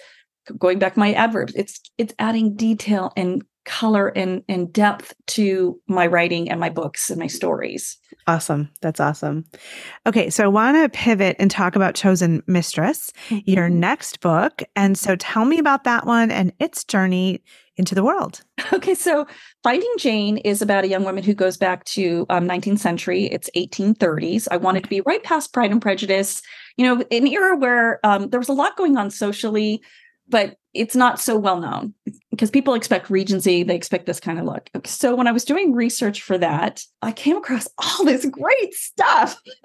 going 0.59 0.79
back 0.79 0.96
my 0.96 1.12
adverbs 1.12 1.53
it's 1.55 1.81
it's 1.98 2.14
adding 2.18 2.57
detail 2.57 3.12
and 3.16 3.44
color 3.64 4.09
and 4.09 4.42
and 4.48 4.72
depth 4.72 5.14
to 5.26 5.81
my 5.87 6.07
writing 6.07 6.50
and 6.50 6.59
my 6.59 6.70
books 6.70 7.11
and 7.11 7.18
my 7.18 7.26
stories. 7.26 7.98
Awesome. 8.26 8.70
That's 8.81 9.00
awesome. 9.00 9.44
Okay 10.07 10.31
so 10.31 10.44
i 10.44 10.48
want 10.48 10.76
to 10.76 10.98
pivot 10.98 11.37
and 11.38 11.50
talk 11.50 11.76
about 11.76 11.94
chosen 11.94 12.42
mistress 12.46 13.12
mm-hmm. 13.29 13.48
your 13.50 13.68
next 13.68 14.20
book. 14.20 14.62
And 14.76 14.96
so 14.98 15.16
tell 15.16 15.44
me 15.44 15.59
about 15.59 15.85
that 15.85 16.07
one 16.07 16.31
and 16.31 16.53
its 16.59 16.85
journey 16.85 17.42
into 17.76 17.94
the 17.94 18.05
world. 18.05 18.42
Okay 18.72 18.94
so 18.94 19.26
finding 19.62 19.92
jane 19.98 20.38
is 20.38 20.62
about 20.62 20.85
a 20.85 20.88
young 20.88 21.05
woman 21.05 21.22
who 21.22 21.35
goes 21.35 21.57
back 21.57 21.85
to 21.85 22.26
um, 22.31 22.48
19th 22.48 22.79
century. 22.79 23.24
It's 23.26 23.50
1830s 23.57 24.48
i 24.50 24.57
wanted 24.57 24.85
to 24.85 24.90
be 24.90 25.03
right 25.03 25.22
past 25.22 25.53
pride 25.53 25.70
and 25.70 25.83
prejudice. 25.83 26.42
You 26.76 26.87
know 26.87 27.05
an 27.11 27.26
era 27.26 27.57
where 27.57 28.00
um, 28.05 28.31
there 28.31 28.40
was 28.40 28.48
a 28.48 28.55
lot 28.55 28.76
going 28.76 28.96
on 28.96 29.11
socially 29.11 29.83
but 30.30 30.56
it's 30.72 30.94
not 30.94 31.18
so 31.18 31.36
well 31.36 31.60
known 31.60 31.94
because 32.30 32.50
people 32.50 32.74
expect 32.74 33.10
Regency, 33.10 33.64
they 33.64 33.74
expect 33.74 34.06
this 34.06 34.20
kind 34.20 34.38
of 34.38 34.46
look. 34.46 34.70
So 34.86 35.14
when 35.14 35.26
I 35.26 35.32
was 35.32 35.44
doing 35.44 35.74
research 35.74 36.22
for 36.22 36.38
that, 36.38 36.82
I 37.02 37.12
came 37.12 37.36
across 37.36 37.68
all 37.78 38.04
this 38.04 38.24
great 38.24 38.72
stuff. 38.72 39.40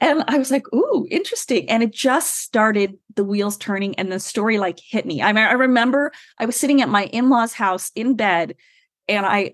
and 0.00 0.24
I 0.26 0.38
was 0.38 0.50
like, 0.50 0.64
ooh, 0.74 1.06
interesting. 1.10 1.68
And 1.68 1.82
it 1.82 1.92
just 1.92 2.40
started 2.40 2.98
the 3.14 3.24
wheels 3.24 3.56
turning 3.56 3.94
and 3.96 4.10
the 4.10 4.18
story 4.18 4.58
like 4.58 4.80
hit 4.80 5.06
me. 5.06 5.22
I 5.22 5.32
mean, 5.32 5.44
I 5.44 5.52
remember 5.52 6.12
I 6.38 6.46
was 6.46 6.56
sitting 6.56 6.82
at 6.82 6.88
my 6.88 7.04
in-laws 7.04 7.52
house 7.52 7.92
in 7.94 8.16
bed 8.16 8.56
and 9.06 9.26
I 9.26 9.52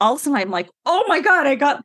all 0.00 0.14
of 0.14 0.20
a 0.20 0.22
sudden 0.22 0.38
I'm 0.38 0.50
like, 0.50 0.68
oh 0.84 1.04
my 1.08 1.20
God, 1.20 1.46
I 1.46 1.54
got 1.54 1.84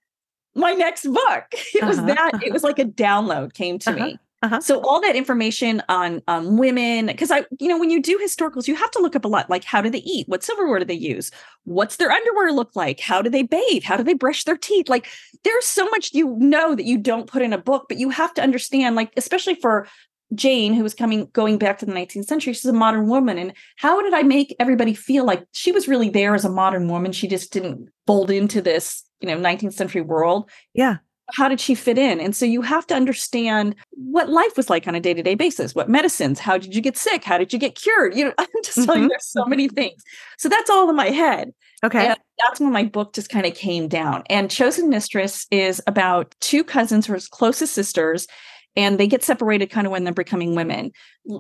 my 0.55 0.73
next 0.73 1.05
book. 1.05 1.45
It 1.73 1.85
was 1.85 1.99
uh-huh, 1.99 2.07
that, 2.07 2.43
it 2.43 2.51
was 2.51 2.63
like 2.63 2.79
a 2.79 2.85
download 2.85 3.53
came 3.53 3.79
to 3.79 3.91
uh-huh. 3.91 4.05
me. 4.05 4.19
Uh-huh. 4.41 4.61
So 4.61 4.81
all 4.81 5.01
that 5.01 5.17
information 5.17 5.83
on 5.89 6.21
um, 6.29 6.57
women, 6.57 7.07
because 7.07 7.29
I, 7.29 7.43
you 7.59 7.67
know, 7.67 7.77
when 7.77 7.89
you 7.89 8.01
do 8.01 8.17
historicals, 8.17 8.67
you 8.67 8.75
have 8.75 8.91
to 8.91 8.99
look 8.99 9.15
up 9.15 9.25
a 9.25 9.27
lot. 9.27 9.49
Like, 9.49 9.65
how 9.65 9.81
do 9.81 9.89
they 9.89 9.99
eat? 9.99 10.29
What 10.29 10.43
silverware 10.43 10.79
do 10.79 10.85
they 10.85 10.93
use? 10.93 11.29
What's 11.65 11.97
their 11.97 12.09
underwear 12.09 12.53
look 12.53 12.73
like? 12.73 13.01
How 13.01 13.21
do 13.21 13.29
they 13.29 13.43
bathe? 13.43 13.83
How 13.83 13.97
do 13.97 14.03
they 14.03 14.13
brush 14.13 14.45
their 14.45 14.55
teeth? 14.55 14.87
Like, 14.87 15.07
there's 15.43 15.65
so 15.65 15.89
much 15.89 16.13
you 16.13 16.37
know 16.39 16.73
that 16.73 16.85
you 16.85 16.97
don't 16.97 17.29
put 17.29 17.41
in 17.41 17.51
a 17.51 17.57
book, 17.57 17.87
but 17.89 17.97
you 17.97 18.11
have 18.11 18.33
to 18.35 18.41
understand. 18.41 18.95
Like, 18.95 19.11
especially 19.17 19.55
for 19.55 19.87
Jane, 20.33 20.73
who 20.73 20.83
was 20.83 20.93
coming 20.93 21.27
going 21.33 21.57
back 21.57 21.79
to 21.79 21.85
the 21.85 21.91
19th 21.91 22.25
century, 22.25 22.53
she's 22.53 22.63
a 22.65 22.71
modern 22.71 23.07
woman. 23.07 23.37
And 23.37 23.51
how 23.75 24.01
did 24.01 24.13
I 24.13 24.23
make 24.23 24.55
everybody 24.57 24.93
feel 24.93 25.25
like 25.25 25.45
she 25.51 25.73
was 25.73 25.89
really 25.89 26.09
there 26.09 26.33
as 26.33 26.45
a 26.45 26.49
modern 26.49 26.87
woman? 26.87 27.11
She 27.11 27.27
just 27.27 27.51
didn't 27.51 27.89
fold 28.07 28.31
into 28.31 28.61
this, 28.61 29.03
you 29.19 29.27
know, 29.27 29.37
19th 29.37 29.73
century 29.73 30.01
world. 30.01 30.49
Yeah 30.73 30.97
how 31.33 31.47
did 31.47 31.59
she 31.59 31.75
fit 31.75 31.97
in? 31.97 32.19
And 32.19 32.35
so 32.35 32.45
you 32.45 32.61
have 32.61 32.87
to 32.87 32.95
understand 32.95 33.75
what 33.91 34.29
life 34.29 34.55
was 34.57 34.69
like 34.69 34.87
on 34.87 34.95
a 34.95 34.99
day 34.99 35.13
to 35.13 35.23
day 35.23 35.35
basis. 35.35 35.75
What 35.75 35.89
medicines? 35.89 36.39
How 36.39 36.57
did 36.57 36.75
you 36.75 36.81
get 36.81 36.97
sick? 36.97 37.23
How 37.23 37.37
did 37.37 37.53
you 37.53 37.59
get 37.59 37.75
cured? 37.75 38.15
You 38.15 38.25
know, 38.25 38.33
I'm 38.37 38.47
just 38.63 38.77
mm-hmm. 38.77 38.85
telling 38.85 39.03
you, 39.03 39.09
there's 39.09 39.27
so 39.27 39.45
many 39.45 39.67
things. 39.67 40.03
So 40.37 40.49
that's 40.49 40.69
all 40.69 40.89
in 40.89 40.95
my 40.95 41.09
head. 41.09 41.53
Okay. 41.83 42.07
And 42.07 42.17
that's 42.45 42.59
when 42.59 42.71
my 42.71 42.83
book 42.83 43.13
just 43.13 43.29
kind 43.29 43.45
of 43.45 43.53
came 43.53 43.87
down. 43.87 44.23
And 44.29 44.51
Chosen 44.51 44.89
Mistress 44.89 45.45
is 45.51 45.81
about 45.87 46.35
two 46.41 46.63
cousins 46.63 47.05
who 47.05 47.13
are 47.13 47.19
closest 47.31 47.73
sisters, 47.73 48.27
and 48.75 48.99
they 48.99 49.07
get 49.07 49.23
separated 49.23 49.69
kind 49.69 49.87
of 49.87 49.91
when 49.91 50.03
they're 50.03 50.13
becoming 50.13 50.55
women. 50.55 50.91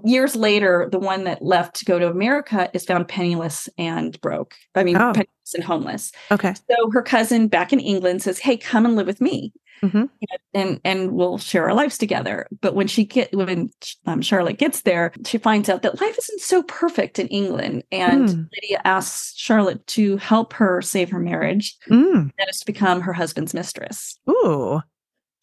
Years 0.03 0.35
later, 0.35 0.87
the 0.91 0.99
one 0.99 1.25
that 1.25 1.41
left 1.41 1.75
to 1.77 1.85
go 1.85 1.99
to 1.99 2.09
America 2.09 2.69
is 2.73 2.85
found 2.85 3.07
penniless 3.07 3.69
and 3.77 4.19
broke. 4.21 4.55
I 4.75 4.83
mean, 4.83 4.97
oh. 4.97 5.13
penniless 5.13 5.53
and 5.53 5.63
homeless. 5.63 6.11
Okay. 6.31 6.53
So 6.53 6.91
her 6.91 7.01
cousin 7.01 7.47
back 7.47 7.71
in 7.71 7.79
England 7.79 8.21
says, 8.21 8.39
Hey, 8.39 8.57
come 8.57 8.85
and 8.85 8.95
live 8.95 9.07
with 9.07 9.21
me 9.21 9.53
mm-hmm. 9.81 10.05
and 10.53 10.79
and 10.83 11.11
we'll 11.11 11.37
share 11.37 11.65
our 11.65 11.73
lives 11.73 11.97
together. 11.97 12.47
But 12.61 12.75
when 12.75 12.87
she 12.87 13.05
get 13.05 13.33
when 13.33 13.71
um, 14.05 14.21
Charlotte 14.21 14.57
gets 14.57 14.81
there, 14.81 15.13
she 15.25 15.37
finds 15.37 15.69
out 15.69 15.81
that 15.81 16.01
life 16.01 16.17
isn't 16.17 16.41
so 16.41 16.63
perfect 16.63 17.19
in 17.19 17.27
England, 17.27 17.83
and 17.91 18.29
mm. 18.29 18.49
Lydia 18.53 18.81
asks 18.85 19.35
Charlotte 19.37 19.85
to 19.87 20.17
help 20.17 20.53
her 20.53 20.81
save 20.81 21.09
her 21.11 21.19
marriage. 21.19 21.77
Mm. 21.89 22.31
That 22.37 22.49
is 22.49 22.59
to 22.59 22.65
become 22.65 23.01
her 23.01 23.13
husband's 23.13 23.53
mistress. 23.53 24.17
Ooh 24.29 24.81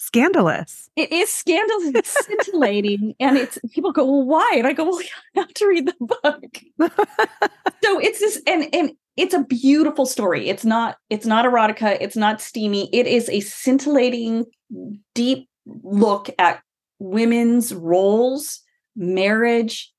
scandalous. 0.07 0.88
It 0.96 1.12
is 1.12 1.33
scandalous. 1.33 1.94
It's 1.94 2.27
scintillating. 2.27 3.14
and 3.20 3.37
it's 3.37 3.59
people 3.72 3.92
go, 3.92 4.05
Well, 4.05 4.25
why? 4.25 4.55
And 4.57 4.66
I 4.66 4.72
go, 4.72 4.85
Well, 4.85 5.03
you 5.35 5.42
have 5.42 5.53
to 5.55 5.66
read 5.66 5.87
the 5.87 5.94
book. 6.01 6.59
so 7.83 7.99
it's 8.01 8.20
this 8.20 8.40
and 8.46 8.68
and 8.72 8.92
it's 9.16 9.35
a 9.35 9.44
beautiful 9.44 10.07
story. 10.07 10.48
It's 10.48 10.64
not 10.64 10.96
it's 11.11 11.26
not 11.26 11.44
erotica, 11.44 11.96
it's 12.00 12.16
not 12.16 12.40
steamy. 12.40 12.88
It 12.92 13.07
is 13.07 13.29
a 13.29 13.40
scintillating 13.40 14.44
deep 15.14 15.48
look 15.83 16.31
at 16.38 16.61
women's 16.98 17.74
roles, 17.74 18.61
marriage, 18.94 19.92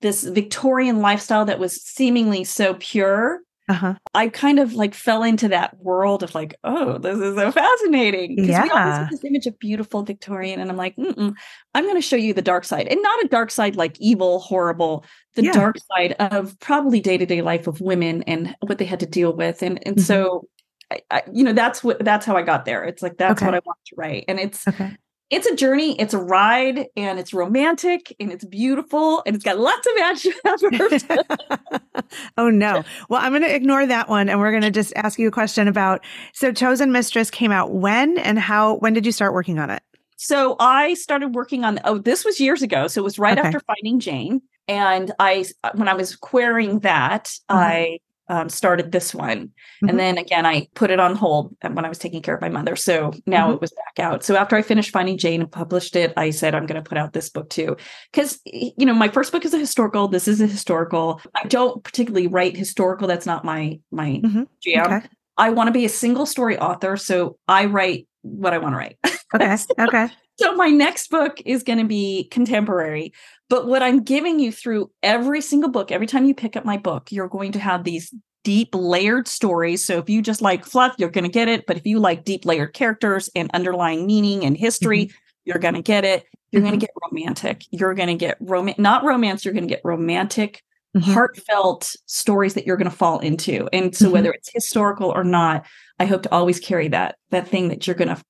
this 0.00 0.22
Victorian 0.24 1.00
lifestyle 1.00 1.44
that 1.46 1.58
was 1.58 1.82
seemingly 1.82 2.44
so 2.44 2.74
pure 2.74 3.40
uh-huh. 3.68 3.94
I 4.14 4.28
kind 4.28 4.58
of 4.58 4.72
like 4.72 4.94
fell 4.94 5.22
into 5.22 5.48
that 5.48 5.76
world 5.78 6.22
of 6.22 6.34
like, 6.34 6.54
oh, 6.64 6.98
this 6.98 7.18
is 7.18 7.36
so 7.36 7.52
fascinating. 7.52 8.44
Yeah. 8.44 8.62
We 8.62 8.70
always 8.70 8.96
have 8.96 9.10
this 9.10 9.24
image 9.24 9.46
of 9.46 9.58
beautiful 9.58 10.02
Victorian, 10.02 10.60
and 10.60 10.70
I'm 10.70 10.76
like, 10.76 10.96
Mm-mm, 10.96 11.34
I'm 11.74 11.84
going 11.84 11.96
to 11.96 12.02
show 12.02 12.16
you 12.16 12.32
the 12.32 12.42
dark 12.42 12.64
side, 12.64 12.88
and 12.88 13.00
not 13.02 13.24
a 13.24 13.28
dark 13.28 13.50
side 13.50 13.76
like 13.76 14.00
evil, 14.00 14.40
horrible. 14.40 15.04
The 15.34 15.44
yeah. 15.44 15.52
dark 15.52 15.76
side 15.94 16.12
of 16.18 16.58
probably 16.60 17.00
day 17.00 17.18
to 17.18 17.26
day 17.26 17.42
life 17.42 17.66
of 17.66 17.80
women 17.80 18.22
and 18.24 18.56
what 18.60 18.78
they 18.78 18.84
had 18.86 19.00
to 19.00 19.06
deal 19.06 19.34
with, 19.36 19.62
and 19.62 19.78
and 19.86 19.96
mm-hmm. 19.96 20.04
so, 20.04 20.48
I, 20.90 21.00
I, 21.10 21.22
you 21.32 21.44
know, 21.44 21.52
that's 21.52 21.84
what 21.84 22.04
that's 22.04 22.24
how 22.24 22.36
I 22.36 22.42
got 22.42 22.64
there. 22.64 22.84
It's 22.84 23.02
like 23.02 23.18
that's 23.18 23.40
okay. 23.40 23.46
what 23.46 23.54
I 23.54 23.60
want 23.64 23.78
to 23.86 23.94
write, 23.96 24.24
and 24.28 24.40
it's 24.40 24.66
okay 24.66 24.96
it's 25.30 25.46
a 25.46 25.54
journey, 25.54 25.98
it's 26.00 26.14
a 26.14 26.18
ride, 26.18 26.86
and 26.96 27.18
it's 27.18 27.34
romantic 27.34 28.14
and 28.18 28.32
it's 28.32 28.44
beautiful 28.44 29.22
and 29.26 29.36
it's 29.36 29.44
got 29.44 29.58
lots 29.58 29.86
of 29.86 29.92
action 30.02 30.32
oh 32.38 32.50
no. 32.50 32.82
Well, 33.08 33.20
I'm 33.20 33.32
going 33.32 33.42
to 33.42 33.54
ignore 33.54 33.86
that 33.86 34.08
one 34.08 34.28
and 34.28 34.38
we're 34.40 34.50
going 34.50 34.62
to 34.62 34.70
just 34.70 34.92
ask 34.96 35.18
you 35.18 35.28
a 35.28 35.32
question 35.32 35.68
about 35.68 36.04
so 36.32 36.52
Chosen 36.52 36.92
Mistress 36.92 37.30
came 37.30 37.52
out 37.52 37.72
when 37.72 38.18
and 38.18 38.38
how 38.38 38.76
when 38.76 38.94
did 38.94 39.04
you 39.04 39.12
start 39.12 39.34
working 39.34 39.58
on 39.58 39.70
it? 39.70 39.82
So 40.16 40.56
I 40.58 40.94
started 40.94 41.34
working 41.34 41.64
on 41.64 41.78
oh 41.84 41.98
this 41.98 42.24
was 42.24 42.40
years 42.40 42.62
ago. 42.62 42.88
So 42.88 43.00
it 43.02 43.04
was 43.04 43.18
right 43.18 43.38
okay. 43.38 43.46
after 43.46 43.60
Finding 43.60 44.00
Jane 44.00 44.40
and 44.66 45.12
I 45.18 45.44
when 45.74 45.88
I 45.88 45.94
was 45.94 46.16
querying 46.16 46.80
that, 46.80 47.24
mm-hmm. 47.24 47.56
I 47.56 47.98
um, 48.28 48.48
started 48.48 48.92
this 48.92 49.14
one. 49.14 49.46
Mm-hmm. 49.46 49.88
And 49.88 49.98
then 49.98 50.18
again, 50.18 50.46
I 50.46 50.68
put 50.74 50.90
it 50.90 51.00
on 51.00 51.16
hold 51.16 51.56
when 51.62 51.84
I 51.84 51.88
was 51.88 51.98
taking 51.98 52.22
care 52.22 52.34
of 52.34 52.40
my 52.40 52.48
mother. 52.48 52.76
So 52.76 53.12
now 53.26 53.46
mm-hmm. 53.46 53.54
it 53.54 53.60
was 53.60 53.72
back 53.72 54.04
out. 54.04 54.24
So 54.24 54.36
after 54.36 54.56
I 54.56 54.62
finished 54.62 54.90
Finding 54.90 55.18
Jane 55.18 55.40
and 55.40 55.50
published 55.50 55.96
it, 55.96 56.12
I 56.16 56.30
said, 56.30 56.54
I'm 56.54 56.66
going 56.66 56.82
to 56.82 56.88
put 56.88 56.98
out 56.98 57.12
this 57.12 57.30
book 57.30 57.48
too. 57.50 57.76
Because, 58.12 58.40
you 58.44 58.86
know, 58.86 58.94
my 58.94 59.08
first 59.08 59.32
book 59.32 59.44
is 59.44 59.54
a 59.54 59.58
historical. 59.58 60.08
This 60.08 60.28
is 60.28 60.40
a 60.40 60.46
historical. 60.46 61.20
I 61.34 61.46
don't 61.46 61.82
particularly 61.82 62.26
write 62.26 62.56
historical. 62.56 63.08
That's 63.08 63.26
not 63.26 63.44
my, 63.44 63.80
my 63.90 64.20
mm-hmm. 64.24 64.42
jam. 64.62 64.92
Okay. 64.92 65.06
I 65.38 65.50
want 65.50 65.68
to 65.68 65.72
be 65.72 65.84
a 65.84 65.88
single 65.88 66.26
story 66.26 66.58
author. 66.58 66.96
So 66.96 67.38
I 67.46 67.66
write 67.66 68.08
what 68.22 68.52
I 68.52 68.58
want 68.58 68.74
to 68.74 68.78
write. 68.78 68.98
Okay. 69.34 69.56
so, 69.56 69.66
okay. 69.78 70.08
So 70.38 70.54
my 70.54 70.68
next 70.68 71.10
book 71.10 71.40
is 71.44 71.62
going 71.62 71.78
to 71.78 71.84
be 71.84 72.28
contemporary. 72.30 73.12
But 73.48 73.66
what 73.66 73.82
I'm 73.82 74.02
giving 74.02 74.38
you 74.38 74.52
through 74.52 74.90
every 75.02 75.40
single 75.40 75.70
book, 75.70 75.90
every 75.90 76.06
time 76.06 76.26
you 76.26 76.34
pick 76.34 76.56
up 76.56 76.64
my 76.64 76.76
book, 76.76 77.10
you're 77.10 77.28
going 77.28 77.52
to 77.52 77.58
have 77.58 77.84
these 77.84 78.12
deep 78.44 78.68
layered 78.72 79.26
stories. 79.26 79.84
So 79.84 79.98
if 79.98 80.08
you 80.08 80.22
just 80.22 80.42
like 80.42 80.64
fluff, 80.64 80.94
you're 80.98 81.10
going 81.10 81.24
to 81.24 81.30
get 81.30 81.48
it. 81.48 81.66
But 81.66 81.76
if 81.76 81.86
you 81.86 81.98
like 81.98 82.24
deep 82.24 82.44
layered 82.44 82.72
characters 82.72 83.30
and 83.34 83.50
underlying 83.52 84.06
meaning 84.06 84.44
and 84.44 84.56
history, 84.56 85.06
mm-hmm. 85.06 85.16
you're 85.44 85.58
going 85.58 85.74
to 85.74 85.82
get 85.82 86.04
it. 86.04 86.24
You're 86.50 86.62
mm-hmm. 86.62 86.68
going 86.70 86.80
to 86.80 86.86
get 86.86 86.94
romantic. 87.10 87.64
You're 87.70 87.94
going 87.94 88.08
to 88.08 88.14
get 88.14 88.36
romance, 88.40 88.78
not 88.78 89.04
romance, 89.04 89.44
you're 89.44 89.54
going 89.54 89.68
to 89.68 89.74
get 89.74 89.82
romantic, 89.84 90.62
mm-hmm. 91.00 91.12
heartfelt 91.12 91.94
stories 92.06 92.54
that 92.54 92.66
you're 92.66 92.76
going 92.76 92.90
to 92.90 92.96
fall 92.96 93.18
into. 93.20 93.68
And 93.72 93.94
so 93.94 94.10
whether 94.10 94.30
mm-hmm. 94.30 94.36
it's 94.36 94.52
historical 94.52 95.10
or 95.10 95.24
not, 95.24 95.66
I 95.98 96.06
hope 96.06 96.22
to 96.22 96.32
always 96.32 96.60
carry 96.60 96.88
that 96.88 97.16
that 97.30 97.48
thing 97.48 97.68
that 97.68 97.86
you're 97.86 97.96
going 97.96 98.14
to 98.14 98.22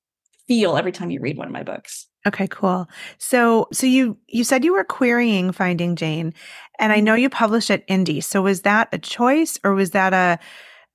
feel 0.46 0.76
every 0.76 0.92
time 0.92 1.10
you 1.10 1.20
read 1.20 1.36
one 1.36 1.46
of 1.46 1.52
my 1.52 1.62
books. 1.62 2.06
Okay, 2.26 2.48
cool. 2.48 2.88
So 3.18 3.68
so 3.72 3.86
you 3.86 4.18
you 4.26 4.44
said 4.44 4.64
you 4.64 4.72
were 4.72 4.84
querying 4.84 5.52
Finding 5.52 5.96
Jane 5.96 6.34
and 6.78 6.92
I 6.92 7.00
know 7.00 7.14
you 7.14 7.30
published 7.30 7.70
at 7.70 7.86
Indie. 7.88 8.22
So 8.22 8.42
was 8.42 8.62
that 8.62 8.88
a 8.92 8.98
choice 8.98 9.58
or 9.64 9.74
was 9.74 9.92
that 9.92 10.12
a 10.12 10.38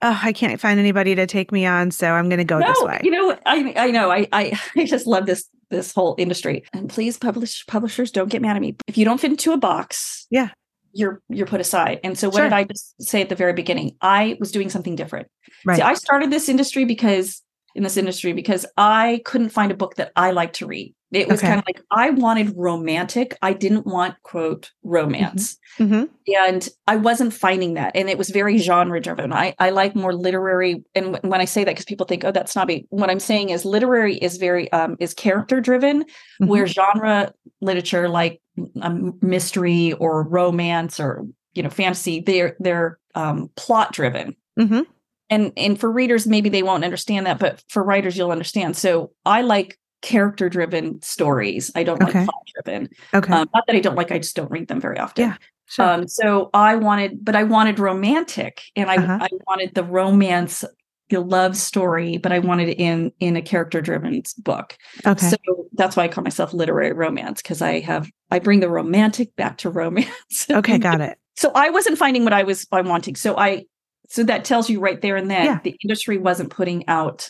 oh, 0.02 0.20
I 0.22 0.34
can't 0.34 0.60
find 0.60 0.80
anybody 0.80 1.16
to 1.16 1.26
take 1.26 1.52
me 1.52 1.66
on, 1.66 1.90
so 1.92 2.12
I'm 2.12 2.28
going 2.28 2.40
to 2.40 2.44
go 2.44 2.60
no, 2.60 2.68
this 2.68 2.84
way. 2.84 3.00
You 3.04 3.12
know, 3.12 3.38
I 3.46 3.74
I 3.78 3.92
know 3.92 4.12
I, 4.12 4.28
I 4.32 4.60
I 4.76 4.86
just 4.86 5.08
love 5.08 5.26
this 5.26 5.50
this 5.70 5.94
whole 5.94 6.16
industry. 6.18 6.64
And 6.74 6.90
please, 6.90 7.18
publish 7.18 7.66
publishers, 7.66 8.12
don't 8.12 8.30
get 8.30 8.42
mad 8.42 8.56
at 8.56 8.62
me. 8.62 8.76
If 8.88 8.98
you 8.98 9.06
don't 9.06 9.20
fit 9.20 9.32
into 9.32 9.54
a 9.54 9.58
box, 9.58 10.28
yeah, 10.30 10.50
you're 10.94 11.22
you're 11.30 11.48
put 11.48 11.62
aside. 11.62 12.00
And 12.04 12.18
so, 12.18 12.30
what 12.30 12.38
sure. 12.38 12.46
did 12.46 12.54
I 12.54 12.64
just 12.64 13.02
say 13.02 13.22
at 13.22 13.30
the 13.30 13.36
very 13.36 13.54
beginning? 13.54 13.96
I 14.02 14.38
was 14.40 14.52
doing 14.52 14.70
something 14.70 14.96
different. 14.96 15.28
Right. 15.66 15.78
See, 15.78 15.82
I 15.82 15.94
started 15.96 16.32
this 16.32 16.50
industry 16.50 16.86
because 16.86 17.42
in 17.76 17.84
this 17.84 17.98
industry 17.98 18.34
because 18.34 18.66
I 18.78 19.22
couldn't 19.26 19.50
find 19.50 19.72
a 19.72 19.76
book 19.76 19.96
that 19.96 20.12
I 20.16 20.32
like 20.32 20.54
to 20.54 20.68
read. 20.68 20.94
It 21.14 21.28
was 21.28 21.40
okay. 21.40 21.48
kind 21.48 21.60
of 21.60 21.66
like 21.68 21.82
I 21.92 22.10
wanted 22.10 22.54
romantic. 22.56 23.38
I 23.42 23.54
didn't 23.54 23.86
want 23.86 24.16
quote 24.24 24.72
romance. 24.84 25.58
Mm-hmm. 25.78 25.94
Mm-hmm. 25.94 26.50
And 26.50 26.70
I 26.88 26.96
wasn't 26.96 27.34
finding 27.34 27.76
that. 27.76 27.92
And 27.96 28.10
it 28.10 28.18
was 28.18 28.30
very 28.30 28.58
genre 28.58 29.00
driven. 29.00 29.32
I, 29.32 29.54
I 29.60 29.70
like 29.70 29.96
more 29.96 30.14
literary. 30.14 30.84
And 30.96 31.20
when 31.22 31.40
I 31.42 31.46
say 31.46 31.64
that, 31.64 31.72
because 31.72 31.86
people 31.86 32.06
think, 32.06 32.24
oh, 32.24 32.32
that's 32.32 32.54
snobby. 32.54 32.88
What 32.90 33.10
I'm 33.10 33.20
saying 33.20 33.50
is 33.50 33.64
literary 33.64 34.18
is 34.18 34.38
very 34.38 34.72
um, 34.72 34.98
is 35.00 35.14
character 35.14 35.62
driven, 35.62 36.04
mm-hmm. 36.04 36.48
where 36.48 36.66
genre 36.66 37.34
literature 37.62 38.10
like 38.10 38.42
um, 38.82 39.18
mystery 39.22 39.94
or 39.94 40.24
romance 40.24 41.00
or 41.00 41.26
you 41.54 41.64
know 41.64 41.70
fantasy, 41.70 42.22
they're 42.22 42.56
they're 42.60 43.00
um, 43.16 43.50
plot 43.56 43.94
driven. 43.94 44.36
Mm-hmm 44.60 44.82
and 45.30 45.54
and 45.58 45.80
for 45.80 45.90
readers 45.92 46.28
maybe 46.28 46.50
they 46.50 46.64
won't 46.64 46.84
understand 46.84 47.26
that 47.26 47.40
but 47.40 47.64
for 47.70 47.82
writers 47.82 48.18
you'll 48.18 48.32
understand 48.32 48.76
so 48.76 49.12
i 49.26 49.42
like 49.42 49.80
character 50.04 50.50
driven 50.50 51.02
stories. 51.02 51.72
I 51.76 51.84
don't 51.84 52.02
okay. 52.04 52.20
like 52.20 52.30
plot 52.30 52.48
driven 52.54 52.90
okay. 53.16 53.34
Um, 53.34 53.50
not 53.54 53.64
that 53.66 53.76
i 53.76 53.80
don't 53.80 53.96
like 53.96 54.12
i 54.12 54.20
just 54.20 54.36
don't 54.36 54.52
read 54.52 54.68
them 54.68 54.80
very 54.80 55.00
often. 55.00 55.30
Yeah 55.30 55.38
sure. 55.66 55.86
um 55.86 56.08
so 56.08 56.50
i 56.54 56.76
wanted 56.76 57.24
but 57.24 57.36
i 57.36 57.44
wanted 57.44 57.80
romantic 57.80 58.62
and 58.76 58.90
i 58.90 58.98
uh-huh. 58.98 59.20
i 59.22 59.30
wanted 59.48 59.74
the 59.76 59.84
romance 59.84 60.64
the 61.10 61.20
love 61.20 61.56
story 61.56 62.18
but 62.18 62.32
i 62.32 62.40
wanted 62.40 62.70
it 62.70 62.80
in 62.80 63.12
in 63.20 63.36
a 63.36 63.42
character 63.42 63.82
driven 63.82 64.22
book. 64.40 64.78
Okay. 65.06 65.28
So 65.28 65.38
that's 65.74 65.96
why 65.96 66.04
i 66.04 66.08
call 66.08 66.24
myself 66.24 66.54
literary 66.54 66.94
romance 66.94 67.42
because 67.42 67.62
i 67.62 67.80
have 67.80 68.10
i 68.32 68.40
bring 68.40 68.60
the 68.60 68.70
romantic 68.70 69.36
back 69.36 69.58
to 69.60 69.70
romance. 69.70 70.48
Okay 70.50 70.78
got 70.78 71.02
it. 71.02 71.18
So 71.36 71.52
i 71.56 71.70
wasn't 71.70 71.98
finding 71.98 72.24
what 72.24 72.34
i 72.34 72.44
was 72.44 72.66
i 72.72 72.82
wanting. 72.82 73.16
So 73.16 73.38
i 73.38 73.66
so 74.10 74.24
that 74.24 74.46
tells 74.46 74.70
you 74.70 74.80
right 74.80 75.02
there 75.02 75.16
and 75.16 75.30
then 75.30 75.46
yeah. 75.46 75.60
the 75.64 75.76
industry 75.84 76.18
wasn't 76.18 76.50
putting 76.50 76.88
out 76.88 77.30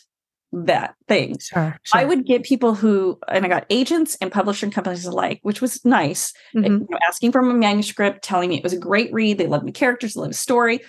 that 0.53 0.95
thing. 1.07 1.37
Sure, 1.39 1.77
sure, 1.83 2.01
I 2.01 2.05
would 2.05 2.25
get 2.25 2.43
people 2.43 2.75
who, 2.75 3.19
and 3.27 3.45
I 3.45 3.49
got 3.49 3.65
agents 3.69 4.15
and 4.21 4.31
publishing 4.31 4.71
companies 4.71 5.05
alike, 5.05 5.39
which 5.41 5.61
was 5.61 5.83
nice, 5.83 6.33
mm-hmm. 6.55 6.63
you 6.63 6.87
know, 6.89 6.99
asking 7.07 7.31
for 7.31 7.39
a 7.39 7.53
manuscript, 7.53 8.23
telling 8.23 8.49
me 8.49 8.57
it 8.57 8.63
was 8.63 8.73
a 8.73 8.77
great 8.77 9.11
read. 9.11 9.37
They 9.37 9.47
loved 9.47 9.67
the 9.67 9.71
characters, 9.71 10.13
they 10.13 10.21
loved 10.21 10.33
the 10.33 10.37
story, 10.37 10.81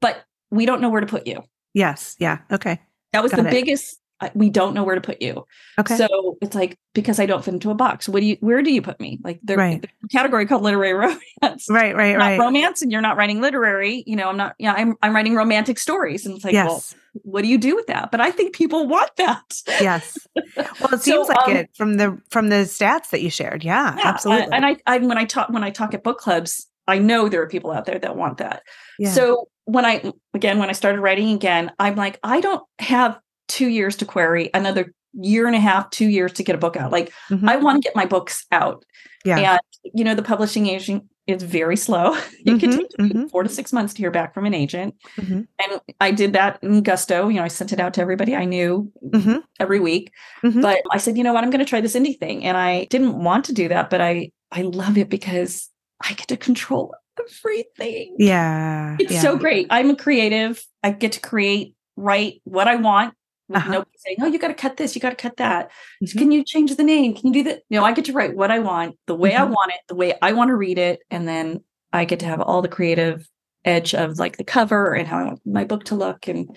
but 0.00 0.24
we 0.50 0.66
don't 0.66 0.80
know 0.80 0.90
where 0.90 1.00
to 1.00 1.06
put 1.06 1.26
you. 1.26 1.42
Yes. 1.74 2.16
Yeah. 2.18 2.38
Okay. 2.50 2.80
That 3.12 3.22
was 3.22 3.32
got 3.32 3.42
the 3.42 3.48
it. 3.48 3.52
biggest 3.52 3.98
we 4.34 4.50
don't 4.50 4.74
know 4.74 4.84
where 4.84 4.94
to 4.94 5.00
put 5.00 5.20
you. 5.20 5.46
Okay. 5.78 5.96
So 5.96 6.38
it's 6.40 6.54
like 6.54 6.78
because 6.94 7.18
I 7.18 7.26
don't 7.26 7.44
fit 7.44 7.54
into 7.54 7.70
a 7.70 7.74
box. 7.74 8.08
What 8.08 8.20
do 8.20 8.26
you? 8.26 8.36
Where 8.40 8.62
do 8.62 8.72
you 8.72 8.82
put 8.82 9.00
me? 9.00 9.18
Like 9.22 9.40
the, 9.42 9.56
right. 9.56 9.82
the 9.82 10.08
category 10.08 10.46
called 10.46 10.62
literary 10.62 10.92
romance. 11.42 11.66
Right. 11.68 11.94
Right. 11.94 12.16
right. 12.16 12.38
Romance, 12.38 12.82
and 12.82 12.92
you're 12.92 13.00
not 13.00 13.16
writing 13.16 13.40
literary. 13.40 14.04
You 14.06 14.16
know, 14.16 14.28
I'm 14.28 14.36
not. 14.36 14.54
Yeah, 14.58 14.72
I'm. 14.72 14.96
I'm 15.02 15.14
writing 15.14 15.34
romantic 15.34 15.78
stories, 15.78 16.26
and 16.26 16.36
it's 16.36 16.44
like, 16.44 16.52
yes. 16.52 16.66
well, 16.66 16.84
what 17.22 17.42
do 17.42 17.48
you 17.48 17.58
do 17.58 17.76
with 17.76 17.86
that? 17.88 18.10
But 18.10 18.20
I 18.20 18.30
think 18.30 18.54
people 18.54 18.86
want 18.86 19.10
that. 19.16 19.60
Yes. 19.80 20.18
Well, 20.34 20.94
it 20.94 21.00
seems 21.02 21.26
so, 21.26 21.32
like 21.32 21.48
um, 21.48 21.56
it 21.56 21.70
from 21.74 21.96
the 21.96 22.18
from 22.30 22.48
the 22.48 22.56
stats 22.56 23.10
that 23.10 23.20
you 23.20 23.30
shared. 23.30 23.64
Yeah, 23.64 23.94
yeah 23.96 24.08
absolutely. 24.08 24.52
And 24.52 24.64
I, 24.64 24.76
I 24.86 24.98
when 24.98 25.18
I 25.18 25.24
talk 25.24 25.48
when 25.50 25.64
I 25.64 25.70
talk 25.70 25.94
at 25.94 26.02
book 26.02 26.18
clubs, 26.18 26.66
I 26.86 26.98
know 26.98 27.28
there 27.28 27.42
are 27.42 27.48
people 27.48 27.70
out 27.70 27.84
there 27.84 27.98
that 27.98 28.16
want 28.16 28.38
that. 28.38 28.62
Yeah. 28.98 29.10
So 29.10 29.48
when 29.64 29.84
I 29.84 30.12
again 30.34 30.58
when 30.58 30.68
I 30.68 30.72
started 30.72 31.00
writing 31.00 31.30
again, 31.30 31.72
I'm 31.78 31.96
like, 31.96 32.18
I 32.22 32.40
don't 32.40 32.62
have 32.78 33.18
two 33.52 33.68
years 33.68 33.96
to 33.96 34.06
query, 34.06 34.48
another 34.54 34.94
year 35.12 35.46
and 35.46 35.54
a 35.54 35.60
half, 35.60 35.90
two 35.90 36.08
years 36.08 36.32
to 36.32 36.42
get 36.42 36.54
a 36.54 36.58
book 36.58 36.74
out. 36.74 36.90
Like 36.90 37.12
mm-hmm. 37.28 37.46
I 37.46 37.56
want 37.56 37.82
to 37.82 37.86
get 37.86 37.94
my 37.94 38.06
books 38.06 38.46
out. 38.50 38.84
Yeah. 39.26 39.36
And 39.38 39.60
you 39.94 40.04
know, 40.04 40.14
the 40.14 40.22
publishing 40.22 40.66
agent 40.68 41.04
is 41.26 41.42
very 41.42 41.76
slow. 41.76 42.14
It 42.44 42.46
mm-hmm. 42.46 42.58
can 42.58 42.70
take 42.78 42.90
mm-hmm. 42.98 43.26
four 43.26 43.42
to 43.42 43.48
six 43.48 43.72
months 43.72 43.92
to 43.94 43.98
hear 43.98 44.10
back 44.10 44.32
from 44.32 44.46
an 44.46 44.54
agent. 44.54 44.96
Mm-hmm. 45.16 45.42
And 45.60 45.80
I 46.00 46.10
did 46.10 46.32
that 46.32 46.58
in 46.62 46.82
gusto. 46.82 47.28
You 47.28 47.36
know, 47.36 47.44
I 47.44 47.48
sent 47.48 47.72
it 47.72 47.78
out 47.78 47.94
to 47.94 48.00
everybody 48.00 48.34
I 48.34 48.46
knew 48.46 48.90
mm-hmm. 49.04 49.36
every 49.60 49.78
week. 49.80 50.12
Mm-hmm. 50.42 50.62
But 50.62 50.80
I 50.90 50.96
said, 50.96 51.18
you 51.18 51.22
know 51.22 51.34
what, 51.34 51.44
I'm 51.44 51.50
going 51.50 51.64
to 51.64 51.68
try 51.68 51.80
this 51.80 51.94
indie 51.94 52.18
thing. 52.18 52.44
And 52.44 52.56
I 52.56 52.86
didn't 52.86 53.22
want 53.22 53.44
to 53.44 53.52
do 53.52 53.68
that, 53.68 53.90
but 53.90 54.00
I 54.00 54.32
I 54.50 54.62
love 54.62 54.98
it 54.98 55.08
because 55.08 55.68
I 56.02 56.14
get 56.14 56.28
to 56.28 56.36
control 56.36 56.94
everything. 57.20 58.16
Yeah. 58.18 58.96
It's 58.98 59.12
yeah. 59.12 59.20
so 59.20 59.36
great. 59.36 59.66
I'm 59.70 59.90
a 59.90 59.96
creative. 59.96 60.64
I 60.82 60.90
get 60.90 61.12
to 61.12 61.20
create, 61.20 61.76
write 61.96 62.40
what 62.44 62.66
I 62.66 62.76
want 62.76 63.14
uh-huh. 63.52 63.70
nobody 63.70 63.96
saying, 63.96 64.16
"Oh, 64.20 64.26
you 64.26 64.38
got 64.38 64.48
to 64.48 64.54
cut 64.54 64.76
this, 64.76 64.94
you 64.94 65.00
got 65.00 65.10
to 65.10 65.16
cut 65.16 65.36
that." 65.36 65.70
Mm-hmm. 66.02 66.18
Can 66.18 66.30
you 66.30 66.44
change 66.44 66.74
the 66.76 66.84
name? 66.84 67.14
Can 67.14 67.28
you 67.28 67.32
do 67.32 67.50
that? 67.50 67.62
No, 67.70 67.84
I 67.84 67.92
get 67.92 68.04
to 68.06 68.12
write 68.12 68.36
what 68.36 68.50
I 68.50 68.58
want, 68.58 68.96
the 69.06 69.14
way 69.14 69.32
mm-hmm. 69.32 69.42
I 69.42 69.46
want 69.46 69.72
it, 69.72 69.80
the 69.88 69.94
way 69.94 70.14
I 70.20 70.32
want 70.32 70.48
to 70.48 70.56
read 70.56 70.78
it, 70.78 71.00
and 71.10 71.26
then 71.26 71.64
I 71.92 72.04
get 72.04 72.20
to 72.20 72.26
have 72.26 72.40
all 72.40 72.62
the 72.62 72.68
creative 72.68 73.28
edge 73.64 73.94
of 73.94 74.18
like 74.18 74.36
the 74.36 74.44
cover 74.44 74.94
and 74.94 75.06
how 75.06 75.18
I 75.18 75.24
want 75.24 75.40
my 75.46 75.64
book 75.64 75.84
to 75.84 75.94
look 75.94 76.26
and 76.28 76.56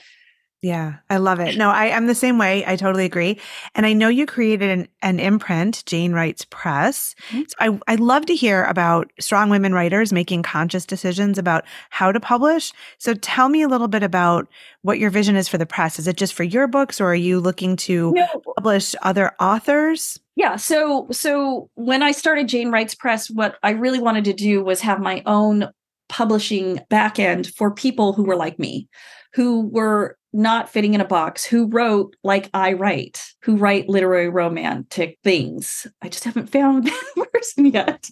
yeah, 0.61 0.95
I 1.11 1.17
love 1.17 1.39
it. 1.39 1.57
No, 1.57 1.69
I, 1.69 1.87
am 1.87 2.07
the 2.07 2.15
same 2.15 2.39
way. 2.39 2.65
I 2.65 2.75
totally 2.75 3.05
agree. 3.05 3.39
And 3.75 3.85
I 3.85 3.93
know 3.93 4.07
you 4.07 4.25
created 4.25 4.71
an, 4.71 4.87
an 5.03 5.19
imprint, 5.19 5.83
Jane 5.85 6.11
Writes 6.11 6.45
Press. 6.49 7.13
Mm-hmm. 7.29 7.41
So 7.47 7.55
I, 7.59 7.93
I'd 7.93 7.99
love 7.99 8.25
to 8.25 8.35
hear 8.35 8.63
about 8.63 9.11
strong 9.19 9.51
women 9.51 9.73
writers 9.73 10.11
making 10.11 10.41
conscious 10.41 10.85
decisions 10.85 11.37
about 11.37 11.65
how 11.91 12.11
to 12.11 12.19
publish. 12.19 12.73
So 12.97 13.13
tell 13.13 13.49
me 13.49 13.61
a 13.61 13.67
little 13.67 13.87
bit 13.87 14.01
about 14.01 14.47
what 14.81 14.97
your 14.97 15.11
vision 15.11 15.35
is 15.35 15.47
for 15.47 15.59
the 15.59 15.67
press. 15.67 15.99
Is 15.99 16.07
it 16.07 16.17
just 16.17 16.33
for 16.33 16.43
your 16.43 16.67
books 16.67 16.99
or 16.99 17.11
are 17.11 17.15
you 17.15 17.39
looking 17.39 17.75
to 17.77 18.11
no. 18.13 18.27
publish 18.55 18.95
other 19.03 19.33
authors? 19.39 20.19
Yeah. 20.35 20.55
So, 20.55 21.07
so 21.11 21.69
when 21.75 22.01
I 22.01 22.11
started 22.11 22.47
Jane 22.47 22.71
Writes 22.71 22.95
Press, 22.95 23.29
what 23.29 23.57
I 23.61 23.71
really 23.71 23.99
wanted 23.99 24.25
to 24.25 24.33
do 24.33 24.63
was 24.63 24.81
have 24.81 24.99
my 24.99 25.21
own 25.27 25.69
publishing 26.09 26.79
back 26.89 27.19
end 27.19 27.47
for 27.55 27.71
people 27.71 28.13
who 28.13 28.23
were 28.23 28.35
like 28.35 28.57
me, 28.57 28.87
who 29.33 29.67
were 29.67 30.17
not 30.35 30.69
fitting 30.69 30.93
in 30.93 31.01
a 31.01 31.05
box, 31.05 31.45
who 31.45 31.67
wrote 31.67 32.15
like 32.23 32.49
I 32.53 32.73
write, 32.73 33.23
who 33.41 33.55
write 33.55 33.87
literary 33.87 34.29
romantic 34.29 35.17
things. 35.23 35.87
I 36.01 36.09
just 36.09 36.25
haven't 36.25 36.51
found 36.51 36.85
that 37.15 37.27
person 37.31 37.65
yet. 37.65 38.09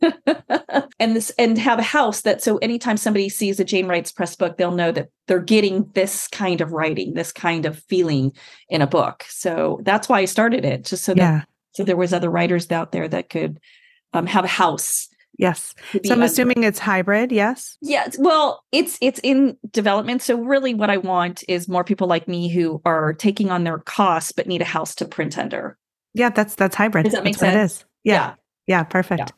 and 0.98 1.14
this 1.14 1.30
and 1.38 1.58
have 1.58 1.78
a 1.78 1.82
house 1.82 2.22
that 2.22 2.42
so 2.42 2.56
anytime 2.58 2.96
somebody 2.96 3.28
sees 3.28 3.60
a 3.60 3.64
Jane 3.64 3.86
Writes 3.86 4.10
press 4.10 4.34
book, 4.34 4.56
they'll 4.56 4.70
know 4.70 4.90
that 4.90 5.08
they're 5.26 5.38
getting 5.38 5.90
this 5.94 6.28
kind 6.28 6.60
of 6.60 6.72
writing, 6.72 7.14
this 7.14 7.32
kind 7.32 7.66
of 7.66 7.78
feeling 7.84 8.32
in 8.68 8.80
a 8.80 8.86
book. 8.86 9.24
So 9.28 9.80
that's 9.82 10.08
why 10.08 10.20
I 10.20 10.24
started 10.24 10.64
it, 10.64 10.84
just 10.84 11.04
so 11.04 11.12
yeah. 11.14 11.38
that 11.38 11.48
so 11.72 11.84
there 11.84 11.96
was 11.96 12.14
other 12.14 12.30
writers 12.30 12.70
out 12.72 12.92
there 12.92 13.06
that 13.06 13.28
could 13.28 13.60
um, 14.14 14.26
have 14.26 14.44
a 14.44 14.48
house 14.48 15.08
Yes. 15.38 15.74
So 16.04 16.14
I'm 16.14 16.22
assuming 16.22 16.62
it's 16.62 16.78
hybrid, 16.78 17.30
yes? 17.30 17.76
Yes. 17.82 18.16
Well, 18.18 18.64
it's 18.72 18.98
it's 19.00 19.20
in 19.22 19.56
development. 19.70 20.22
So 20.22 20.40
really 20.40 20.74
what 20.74 20.90
I 20.90 20.96
want 20.96 21.44
is 21.48 21.68
more 21.68 21.84
people 21.84 22.06
like 22.06 22.26
me 22.26 22.48
who 22.48 22.80
are 22.84 23.12
taking 23.12 23.50
on 23.50 23.64
their 23.64 23.78
costs 23.78 24.32
but 24.32 24.46
need 24.46 24.62
a 24.62 24.66
house 24.66 24.94
to 24.96 25.04
print 25.04 25.36
under. 25.36 25.76
Yeah, 26.14 26.30
that's 26.30 26.54
that's 26.54 26.74
hybrid. 26.74 27.04
Does 27.04 27.12
that 27.12 27.24
make 27.24 27.36
that's 27.38 27.74
sense? 27.74 27.84
Yeah. 28.04 28.14
yeah. 28.14 28.34
Yeah, 28.66 28.82
perfect. 28.82 29.32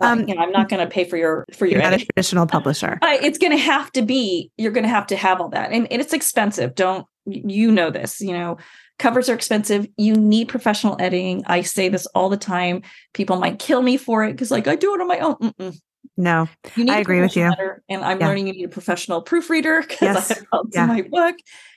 Yeah. 0.00 0.12
Um, 0.12 0.28
you 0.28 0.36
know, 0.36 0.40
I'm 0.42 0.52
not 0.52 0.68
going 0.68 0.86
to 0.86 0.88
pay 0.88 1.02
for 1.02 1.16
your 1.16 1.44
for 1.52 1.66
your 1.66 1.82
not 1.82 1.94
a 1.94 1.98
traditional 2.14 2.46
publisher. 2.46 2.98
Uh, 3.02 3.16
it's 3.20 3.36
going 3.36 3.50
to 3.50 3.58
have 3.58 3.90
to 3.92 4.02
be. 4.02 4.52
You're 4.56 4.70
going 4.70 4.84
to 4.84 4.88
have 4.88 5.08
to 5.08 5.16
have 5.16 5.40
all 5.40 5.48
that, 5.48 5.72
and, 5.72 5.90
and 5.90 6.00
it's 6.00 6.12
expensive. 6.12 6.76
Don't 6.76 7.04
you 7.26 7.72
know 7.72 7.90
this? 7.90 8.20
You 8.20 8.34
know, 8.34 8.58
Covers 8.98 9.28
are 9.28 9.34
expensive. 9.34 9.86
You 9.96 10.14
need 10.14 10.48
professional 10.48 10.96
editing. 11.00 11.44
I 11.46 11.62
say 11.62 11.88
this 11.88 12.06
all 12.14 12.28
the 12.28 12.36
time. 12.36 12.82
People 13.14 13.36
might 13.36 13.58
kill 13.58 13.82
me 13.82 13.96
for 13.96 14.24
it 14.24 14.32
because, 14.32 14.50
like, 14.50 14.66
I 14.66 14.74
do 14.74 14.94
it 14.94 15.00
on 15.00 15.08
my 15.08 15.18
own. 15.18 15.36
Mm-mm. 15.36 15.80
No, 16.16 16.48
I 16.76 16.98
agree 16.98 17.20
with 17.20 17.36
you. 17.36 17.44
Editor, 17.44 17.82
and 17.88 18.04
I'm 18.04 18.20
yeah. 18.20 18.26
learning 18.26 18.48
you 18.48 18.52
need 18.52 18.64
a 18.64 18.68
professional 18.68 19.22
proofreader 19.22 19.82
because 19.88 20.00
yes. 20.00 20.30
I 20.32 20.34
have 20.34 20.64
yeah. 20.72 20.82
in 20.82 20.88
my 20.88 21.02
book. 21.02 21.36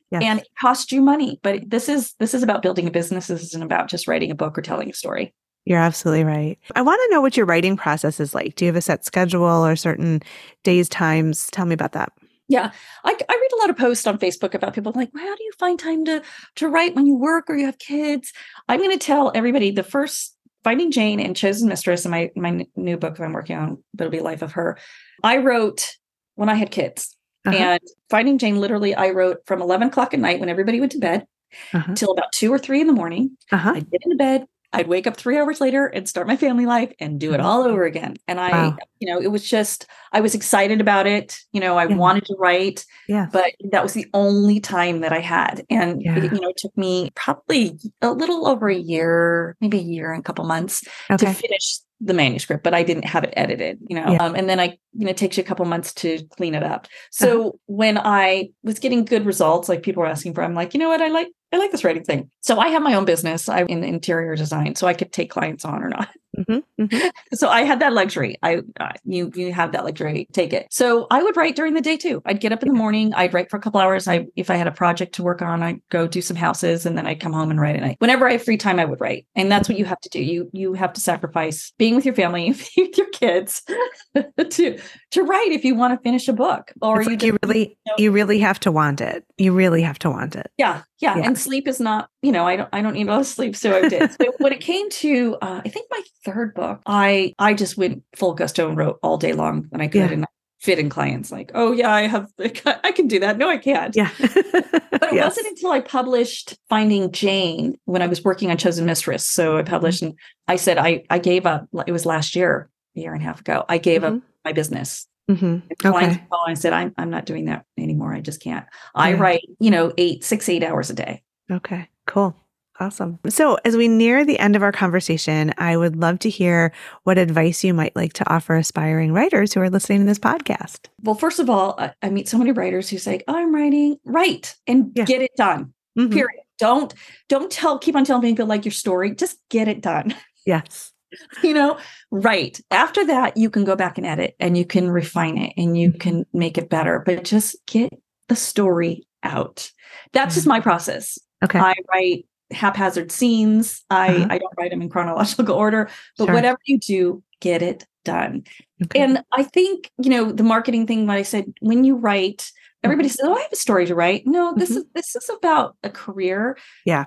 Yes. 0.09 0.23
And 0.23 0.39
it 0.39 0.47
costs 0.59 0.91
you 0.91 1.01
money, 1.01 1.39
but 1.41 1.69
this 1.69 1.87
is 1.87 2.15
this 2.19 2.33
is 2.33 2.43
about 2.43 2.61
building 2.61 2.85
a 2.85 2.91
business. 2.91 3.27
This 3.27 3.43
isn't 3.43 3.63
about 3.63 3.87
just 3.87 4.07
writing 4.07 4.29
a 4.29 4.35
book 4.35 4.57
or 4.57 4.61
telling 4.61 4.89
a 4.89 4.93
story. 4.93 5.33
You're 5.63 5.79
absolutely 5.79 6.23
right. 6.23 6.57
I 6.75 6.81
want 6.81 6.99
to 7.05 7.13
know 7.13 7.21
what 7.21 7.37
your 7.37 7.45
writing 7.45 7.77
process 7.77 8.19
is 8.19 8.33
like. 8.33 8.55
Do 8.55 8.65
you 8.65 8.69
have 8.69 8.75
a 8.75 8.81
set 8.81 9.05
schedule 9.05 9.45
or 9.45 9.75
certain 9.75 10.21
days, 10.63 10.89
times? 10.89 11.47
Tell 11.51 11.65
me 11.65 11.73
about 11.73 11.91
that. 11.93 12.11
Yeah, 12.51 12.71
I, 13.05 13.09
I 13.29 13.33
read 13.33 13.51
a 13.53 13.61
lot 13.61 13.69
of 13.69 13.77
posts 13.77 14.05
on 14.05 14.17
Facebook 14.17 14.53
about 14.53 14.73
people 14.73 14.91
like, 14.93 15.09
well, 15.13 15.25
how 15.25 15.35
do 15.35 15.43
you 15.43 15.51
find 15.57 15.79
time 15.79 16.03
to 16.05 16.21
to 16.55 16.67
write 16.67 16.95
when 16.95 17.05
you 17.05 17.15
work 17.15 17.49
or 17.49 17.55
you 17.55 17.65
have 17.65 17.79
kids? 17.79 18.33
I'm 18.67 18.79
going 18.79 18.91
to 18.91 18.97
tell 19.03 19.31
everybody 19.33 19.71
the 19.71 19.83
first 19.83 20.35
Finding 20.63 20.91
Jane 20.91 21.19
and 21.19 21.35
Chosen 21.35 21.69
Mistress, 21.69 22.03
and 22.03 22.11
my 22.11 22.29
my 22.35 22.67
new 22.75 22.97
book 22.97 23.15
that 23.15 23.23
I'm 23.23 23.31
working 23.31 23.57
on, 23.57 23.81
but 23.93 24.05
it'll 24.05 24.11
be 24.11 24.19
Life 24.19 24.41
of 24.41 24.51
Her. 24.51 24.77
I 25.23 25.37
wrote 25.37 25.95
when 26.35 26.49
I 26.49 26.55
had 26.55 26.71
kids, 26.71 27.15
uh-huh. 27.45 27.57
and 27.57 27.81
Finding 28.09 28.37
Jane 28.37 28.59
literally 28.59 28.93
I 28.93 29.11
wrote 29.11 29.37
from 29.45 29.61
11 29.61 29.87
o'clock 29.87 30.13
at 30.13 30.19
night 30.19 30.41
when 30.41 30.49
everybody 30.49 30.81
went 30.81 30.91
to 30.91 30.99
bed 30.99 31.25
uh-huh. 31.73 31.95
till 31.95 32.11
about 32.11 32.33
two 32.33 32.51
or 32.53 32.59
three 32.59 32.81
in 32.81 32.87
the 32.87 32.93
morning. 32.93 33.37
Uh-huh. 33.51 33.73
I'd 33.75 33.89
get 33.89 34.01
into 34.03 34.17
bed, 34.17 34.45
I'd 34.73 34.87
wake 34.87 35.05
up 35.05 35.17
three 35.17 35.37
hours 35.37 35.59
later 35.59 35.87
and 35.87 36.07
start 36.07 36.27
my 36.27 36.37
family 36.37 36.65
life 36.65 36.93
and 36.99 37.19
do 37.19 37.33
it 37.33 37.37
mm-hmm. 37.37 37.45
all 37.45 37.63
over 37.63 37.83
again. 37.83 38.15
And 38.27 38.39
I, 38.39 38.51
wow. 38.51 38.77
you 38.99 39.11
know, 39.11 39.21
it 39.21 39.27
was 39.27 39.47
just, 39.47 39.85
I 40.13 40.21
was 40.21 40.33
excited 40.33 40.79
about 40.79 41.07
it. 41.07 41.39
You 41.51 41.59
know, 41.59 41.77
I 41.77 41.87
yeah. 41.87 41.95
wanted 41.95 42.25
to 42.25 42.35
write, 42.39 42.85
yeah. 43.07 43.27
but 43.33 43.51
that 43.71 43.83
was 43.83 43.93
the 43.93 44.07
only 44.13 44.59
time 44.61 45.01
that 45.01 45.11
I 45.11 45.19
had. 45.19 45.65
And, 45.69 46.01
yeah. 46.01 46.17
it, 46.17 46.31
you 46.31 46.39
know, 46.39 46.49
it 46.49 46.57
took 46.57 46.75
me 46.77 47.11
probably 47.15 47.77
a 48.01 48.11
little 48.11 48.47
over 48.47 48.69
a 48.69 48.77
year, 48.77 49.57
maybe 49.59 49.79
a 49.79 49.83
year 49.83 50.13
and 50.13 50.21
a 50.21 50.23
couple 50.23 50.45
months 50.45 50.83
okay. 51.09 51.25
to 51.25 51.33
finish 51.33 51.79
the 52.03 52.13
manuscript, 52.13 52.63
but 52.63 52.73
I 52.73 52.83
didn't 52.83 53.05
have 53.05 53.23
it 53.23 53.33
edited, 53.37 53.79
you 53.87 53.95
know. 53.95 54.11
Yeah. 54.13 54.23
Um, 54.23 54.35
and 54.35 54.49
then 54.49 54.59
I, 54.59 54.77
you 54.93 55.05
know, 55.05 55.11
it 55.11 55.17
takes 55.17 55.37
you 55.37 55.43
a 55.43 55.45
couple 55.45 55.65
months 55.65 55.93
to 55.95 56.19
clean 56.35 56.55
it 56.55 56.63
up. 56.63 56.87
So 57.11 57.41
uh-huh. 57.41 57.57
when 57.67 57.97
I 57.97 58.49
was 58.63 58.79
getting 58.79 59.05
good 59.05 59.25
results, 59.25 59.69
like 59.69 59.83
people 59.83 60.01
were 60.01 60.09
asking 60.09 60.33
for, 60.33 60.43
I'm 60.43 60.55
like, 60.55 60.73
you 60.73 60.79
know 60.79 60.89
what, 60.89 61.01
I 61.01 61.09
like 61.09 61.29
I 61.53 61.57
like 61.57 61.71
this 61.71 61.83
writing 61.83 62.03
thing. 62.03 62.31
So 62.41 62.59
I 62.59 62.69
have 62.69 62.81
my 62.81 62.93
own 62.93 63.05
business. 63.05 63.49
I'm 63.49 63.67
in 63.67 63.83
interior 63.83 64.35
design, 64.35 64.75
so 64.75 64.87
I 64.87 64.93
could 64.93 65.11
take 65.11 65.29
clients 65.29 65.65
on 65.65 65.83
or 65.83 65.89
not. 65.89 66.09
Mm-hmm, 66.37 66.83
mm-hmm. 66.83 67.07
so 67.33 67.49
I 67.49 67.63
had 67.63 67.81
that 67.81 67.93
luxury. 67.93 68.37
I 68.41 68.61
uh, 68.79 68.91
you 69.03 69.31
you 69.35 69.51
have 69.51 69.73
that 69.73 69.83
luxury. 69.83 70.27
Take 70.31 70.53
it. 70.53 70.67
So 70.71 71.07
I 71.11 71.21
would 71.21 71.35
write 71.35 71.55
during 71.55 71.73
the 71.73 71.81
day 71.81 71.97
too. 71.97 72.21
I'd 72.25 72.39
get 72.39 72.53
up 72.53 72.63
in 72.63 72.69
the 72.69 72.75
morning. 72.75 73.13
I'd 73.13 73.33
write 73.33 73.49
for 73.49 73.57
a 73.57 73.59
couple 73.59 73.81
hours. 73.81 74.07
I 74.07 74.27
if 74.35 74.49
I 74.49 74.55
had 74.55 74.67
a 74.67 74.71
project 74.71 75.15
to 75.15 75.23
work 75.23 75.41
on, 75.41 75.61
I'd 75.61 75.81
go 75.89 76.07
do 76.07 76.21
some 76.21 76.37
houses, 76.37 76.85
and 76.85 76.97
then 76.97 77.05
I'd 77.05 77.19
come 77.19 77.33
home 77.33 77.51
and 77.51 77.59
write 77.59 77.75
at 77.75 77.81
night. 77.81 77.97
Whenever 77.99 78.27
I 78.27 78.33
have 78.33 78.43
free 78.43 78.57
time, 78.57 78.79
I 78.79 78.85
would 78.85 79.01
write, 79.01 79.27
and 79.35 79.51
that's 79.51 79.67
what 79.67 79.77
you 79.77 79.85
have 79.85 79.99
to 80.01 80.09
do. 80.09 80.21
You 80.21 80.49
you 80.53 80.73
have 80.73 80.93
to 80.93 81.01
sacrifice 81.01 81.73
being 81.77 81.95
with 81.95 82.05
your 82.05 82.15
family, 82.15 82.49
with 82.77 82.97
your 82.97 83.09
kids, 83.09 83.63
to 84.15 84.79
to 85.11 85.23
write 85.23 85.51
if 85.51 85.65
you 85.65 85.75
want 85.75 85.97
to 85.97 86.01
finish 86.01 86.27
a 86.27 86.33
book. 86.33 86.71
Or 86.81 87.01
you, 87.01 87.09
like 87.09 87.23
you 87.23 87.37
really 87.43 87.59
you, 87.59 87.75
know, 87.87 87.95
you 87.97 88.11
really 88.11 88.39
have 88.39 88.59
to 88.61 88.71
want 88.71 89.01
it. 89.01 89.25
You 89.37 89.51
really 89.51 89.81
have 89.81 89.99
to 89.99 90.09
want 90.09 90.35
it. 90.37 90.49
Yeah, 90.57 90.83
yeah, 91.01 91.17
yeah. 91.17 91.25
And 91.25 91.37
sleep 91.37 91.67
is 91.67 91.79
not. 91.79 92.09
You 92.21 92.31
know, 92.31 92.45
I 92.45 92.55
don't 92.55 92.69
I 92.71 92.81
don't 92.81 92.93
need 92.93 93.07
a 93.07 93.11
lot 93.11 93.21
of 93.21 93.27
sleep, 93.27 93.55
so 93.55 93.75
I 93.75 93.89
did. 93.89 94.11
so 94.21 94.31
when 94.37 94.53
it 94.53 94.61
came 94.61 94.89
to, 94.89 95.37
uh, 95.41 95.61
I 95.65 95.69
think 95.69 95.87
my 95.89 96.01
third 96.23 96.53
book, 96.53 96.81
I 96.85 97.33
I 97.39 97.53
just 97.53 97.77
went 97.77 98.03
full 98.15 98.33
gusto 98.33 98.67
and 98.67 98.77
wrote 98.77 98.99
all 99.01 99.17
day 99.17 99.33
long 99.33 99.65
when 99.69 99.81
I 99.81 99.87
could, 99.87 100.09
yeah. 100.09 100.11
and 100.11 100.25
fit 100.61 100.77
in 100.77 100.89
clients 100.89 101.31
like, 101.31 101.51
oh 101.55 101.71
yeah, 101.71 101.91
I 101.91 102.03
have, 102.03 102.31
I 102.39 102.91
can 102.91 103.07
do 103.07 103.19
that. 103.19 103.37
No, 103.37 103.49
I 103.49 103.57
can't. 103.57 103.95
Yeah. 103.95 104.11
but 104.19 105.03
it 105.03 105.13
yes. 105.13 105.35
wasn't 105.35 105.47
until 105.47 105.71
I 105.71 105.79
published 105.81 106.55
Finding 106.69 107.11
Jane 107.11 107.77
when 107.85 108.03
I 108.03 108.07
was 108.07 108.23
working 108.23 108.51
on 108.51 108.57
Chosen 108.57 108.85
Mistress. 108.85 109.27
So 109.27 109.57
I 109.57 109.63
published, 109.63 110.03
mm-hmm. 110.03 110.11
and 110.11 110.19
I 110.47 110.55
said 110.55 110.77
I 110.77 111.03
I 111.09 111.17
gave 111.17 111.45
up. 111.45 111.67
It 111.87 111.91
was 111.91 112.05
last 112.05 112.35
year, 112.35 112.69
a 112.95 112.99
year 112.99 113.13
and 113.13 113.21
a 113.21 113.25
half 113.25 113.39
ago. 113.39 113.65
I 113.67 113.79
gave 113.79 114.03
mm-hmm. 114.03 114.17
up 114.17 114.23
my 114.45 114.53
business. 114.53 115.07
Mm-hmm. 115.29 115.67
Clients 115.79 116.17
okay. 116.17 116.27
I 116.47 116.53
said, 116.55 116.73
I'm 116.73 116.93
I'm 116.97 117.09
not 117.09 117.25
doing 117.25 117.45
that 117.45 117.65
anymore. 117.77 118.13
I 118.13 118.21
just 118.21 118.41
can't. 118.41 118.65
I 118.95 119.13
write, 119.13 119.47
you 119.59 119.71
know, 119.71 119.93
eight, 119.97 120.23
six, 120.23 120.49
eight 120.49 120.63
hours 120.63 120.89
a 120.89 120.93
day. 120.93 121.23
Okay, 121.49 121.87
cool. 122.07 122.35
Awesome. 122.81 123.19
So, 123.29 123.59
as 123.63 123.77
we 123.77 123.87
near 123.87 124.25
the 124.25 124.39
end 124.39 124.55
of 124.55 124.63
our 124.63 124.71
conversation, 124.71 125.53
I 125.59 125.77
would 125.77 125.97
love 125.97 126.17
to 126.19 126.31
hear 126.31 126.73
what 127.03 127.19
advice 127.19 127.63
you 127.63 127.75
might 127.75 127.95
like 127.95 128.13
to 128.13 128.33
offer 128.33 128.55
aspiring 128.55 129.13
writers 129.13 129.53
who 129.53 129.61
are 129.61 129.69
listening 129.69 129.99
to 129.99 130.05
this 130.05 130.17
podcast. 130.17 130.87
Well, 131.03 131.13
first 131.13 131.37
of 131.37 131.47
all, 131.47 131.79
I, 132.01 132.09
meet 132.09 132.27
so 132.27 132.39
many 132.39 132.51
writers 132.51 132.89
who 132.89 132.97
say, 132.97 133.21
oh, 133.27 133.35
"I'm 133.35 133.53
writing, 133.53 133.97
write 134.03 134.55
and 134.65 134.91
yeah. 134.95 135.05
get 135.05 135.21
it 135.21 135.35
done." 135.37 135.75
Mm-hmm. 135.95 136.13
Period. 136.13 136.41
Don't 136.57 136.91
don't 137.29 137.51
tell 137.51 137.77
keep 137.77 137.95
on 137.95 138.03
telling 138.03 138.23
me 138.23 138.31
people 138.31 138.47
like 138.47 138.65
your 138.65 138.71
story. 138.71 139.13
Just 139.13 139.37
get 139.49 139.67
it 139.67 139.81
done. 139.81 140.15
Yes. 140.43 140.90
you 141.43 141.53
know, 141.53 141.77
right. 142.11 142.59
After 142.71 143.05
that, 143.05 143.37
you 143.37 143.49
can 143.49 143.63
go 143.63 143.75
back 143.75 143.97
and 143.97 144.07
edit 144.07 144.35
and 144.39 144.57
you 144.57 144.65
can 144.65 144.89
refine 144.89 145.37
it 145.37 145.53
and 145.57 145.77
you 145.77 145.89
mm-hmm. 145.89 145.99
can 145.99 146.25
make 146.33 146.57
it 146.57 146.69
better. 146.69 147.01
But 147.05 147.23
just 147.23 147.55
get 147.67 147.93
the 148.27 148.35
story 148.35 149.05
out. 149.23 149.71
That's 150.13 150.31
mm-hmm. 150.31 150.37
just 150.37 150.47
my 150.47 150.59
process. 150.59 151.19
Okay. 151.43 151.59
I 151.59 151.75
write 151.91 152.25
haphazard 152.51 153.11
scenes. 153.11 153.83
I, 153.89 154.15
uh-huh. 154.15 154.27
I 154.29 154.37
don't 154.37 154.53
write 154.57 154.71
them 154.71 154.81
in 154.81 154.89
chronological 154.89 155.51
order, 155.51 155.89
but 156.17 156.25
sure. 156.25 156.33
whatever 156.33 156.59
you 156.65 156.79
do, 156.79 157.23
get 157.39 157.61
it 157.61 157.85
done. 158.03 158.43
Okay. 158.83 158.99
And 158.99 159.23
I 159.31 159.43
think, 159.43 159.91
you 160.01 160.09
know, 160.09 160.31
the 160.31 160.43
marketing 160.43 160.87
thing, 160.87 161.07
like 161.07 161.19
I 161.19 161.23
said, 161.23 161.53
when 161.59 161.83
you 161.83 161.95
write, 161.95 162.51
everybody 162.83 163.09
mm-hmm. 163.09 163.15
says, 163.15 163.27
Oh, 163.27 163.35
I 163.35 163.41
have 163.41 163.51
a 163.51 163.57
story 163.57 163.85
to 163.85 163.95
write. 163.95 164.23
No, 164.25 164.53
this 164.55 164.69
mm-hmm. 164.71 164.79
is 164.79 164.85
this 164.93 165.15
is 165.15 165.29
about 165.29 165.75
a 165.83 165.89
career. 165.89 166.57
Yeah. 166.85 167.05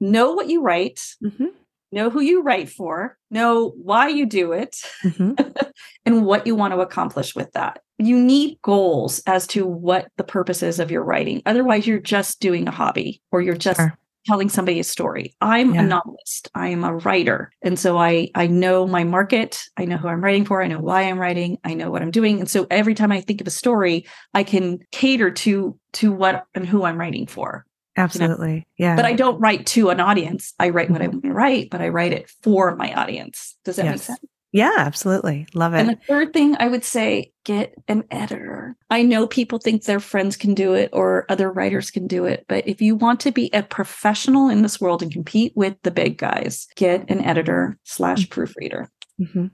Know 0.00 0.32
what 0.32 0.48
you 0.48 0.62
write, 0.62 1.00
mm-hmm. 1.22 1.46
Know 1.92 2.10
who 2.10 2.20
you 2.20 2.42
write 2.42 2.68
for, 2.68 3.16
know 3.30 3.70
why 3.82 4.08
you 4.08 4.26
do 4.26 4.52
it, 4.52 4.76
mm-hmm. 5.04 5.32
and 6.06 6.26
what 6.26 6.46
you 6.46 6.54
want 6.54 6.74
to 6.74 6.80
accomplish 6.80 7.34
with 7.34 7.52
that. 7.52 7.80
You 7.98 8.18
need 8.18 8.58
goals 8.62 9.22
as 9.26 9.46
to 9.48 9.66
what 9.66 10.08
the 10.16 10.24
purpose 10.24 10.62
is 10.62 10.80
of 10.80 10.90
your 10.90 11.04
writing. 11.04 11.42
Otherwise, 11.46 11.86
you're 11.86 12.00
just 12.00 12.40
doing 12.40 12.66
a 12.66 12.72
hobby 12.72 13.22
or 13.30 13.40
you're 13.42 13.54
just 13.54 13.78
sure 13.78 13.96
telling 14.26 14.48
somebody 14.48 14.78
a 14.78 14.84
story. 14.84 15.34
I'm 15.40 15.74
yeah. 15.74 15.82
a 15.82 15.86
novelist. 15.86 16.48
I 16.54 16.68
am 16.68 16.84
a 16.84 16.94
writer. 16.94 17.50
And 17.62 17.78
so 17.78 17.98
I 17.98 18.30
I 18.34 18.46
know 18.46 18.86
my 18.86 19.04
market, 19.04 19.62
I 19.76 19.84
know 19.84 19.96
who 19.96 20.08
I'm 20.08 20.22
writing 20.22 20.44
for, 20.44 20.62
I 20.62 20.68
know 20.68 20.80
why 20.80 21.02
I'm 21.02 21.18
writing, 21.18 21.58
I 21.64 21.74
know 21.74 21.90
what 21.90 22.02
I'm 22.02 22.10
doing. 22.10 22.40
And 22.40 22.48
so 22.48 22.66
every 22.70 22.94
time 22.94 23.12
I 23.12 23.20
think 23.20 23.40
of 23.40 23.46
a 23.46 23.50
story, 23.50 24.06
I 24.34 24.44
can 24.44 24.80
cater 24.92 25.30
to 25.30 25.78
to 25.94 26.12
what 26.12 26.44
and 26.54 26.66
who 26.66 26.84
I'm 26.84 26.98
writing 26.98 27.26
for. 27.26 27.66
Absolutely. 27.96 28.50
You 28.76 28.86
know? 28.86 28.90
Yeah. 28.90 28.96
But 28.96 29.04
I 29.04 29.12
don't 29.12 29.38
write 29.38 29.66
to 29.66 29.90
an 29.90 30.00
audience. 30.00 30.54
I 30.58 30.70
write 30.70 30.90
what 30.90 31.02
I 31.02 31.06
mm-hmm. 31.06 31.14
want 31.14 31.24
to 31.24 31.32
write, 31.32 31.70
but 31.70 31.80
I 31.80 31.88
write 31.88 32.12
it 32.12 32.30
for 32.42 32.74
my 32.76 32.92
audience. 32.94 33.56
Does 33.64 33.76
that 33.76 33.84
yes. 33.84 33.92
make 33.92 34.02
sense? 34.02 34.20
Yeah, 34.52 34.74
absolutely. 34.76 35.46
Love 35.54 35.72
it. 35.72 35.80
And 35.80 35.88
the 35.88 35.98
third 36.06 36.34
thing 36.34 36.56
I 36.60 36.68
would 36.68 36.84
say 36.84 37.32
get 37.44 37.74
an 37.88 38.04
editor. 38.10 38.76
I 38.90 39.02
know 39.02 39.26
people 39.26 39.58
think 39.58 39.84
their 39.84 39.98
friends 39.98 40.36
can 40.36 40.52
do 40.52 40.74
it 40.74 40.90
or 40.92 41.24
other 41.30 41.50
writers 41.50 41.90
can 41.90 42.06
do 42.06 42.26
it, 42.26 42.44
but 42.48 42.68
if 42.68 42.82
you 42.82 42.94
want 42.94 43.18
to 43.20 43.32
be 43.32 43.48
a 43.54 43.62
professional 43.62 44.50
in 44.50 44.60
this 44.60 44.78
world 44.78 45.02
and 45.02 45.10
compete 45.10 45.54
with 45.56 45.76
the 45.84 45.90
big 45.90 46.18
guys, 46.18 46.68
get 46.76 47.08
an 47.10 47.24
editor 47.24 47.78
slash 47.84 48.24
mm-hmm. 48.24 48.34
proofreader. 48.34 48.90
Mm-hmm. 49.18 49.46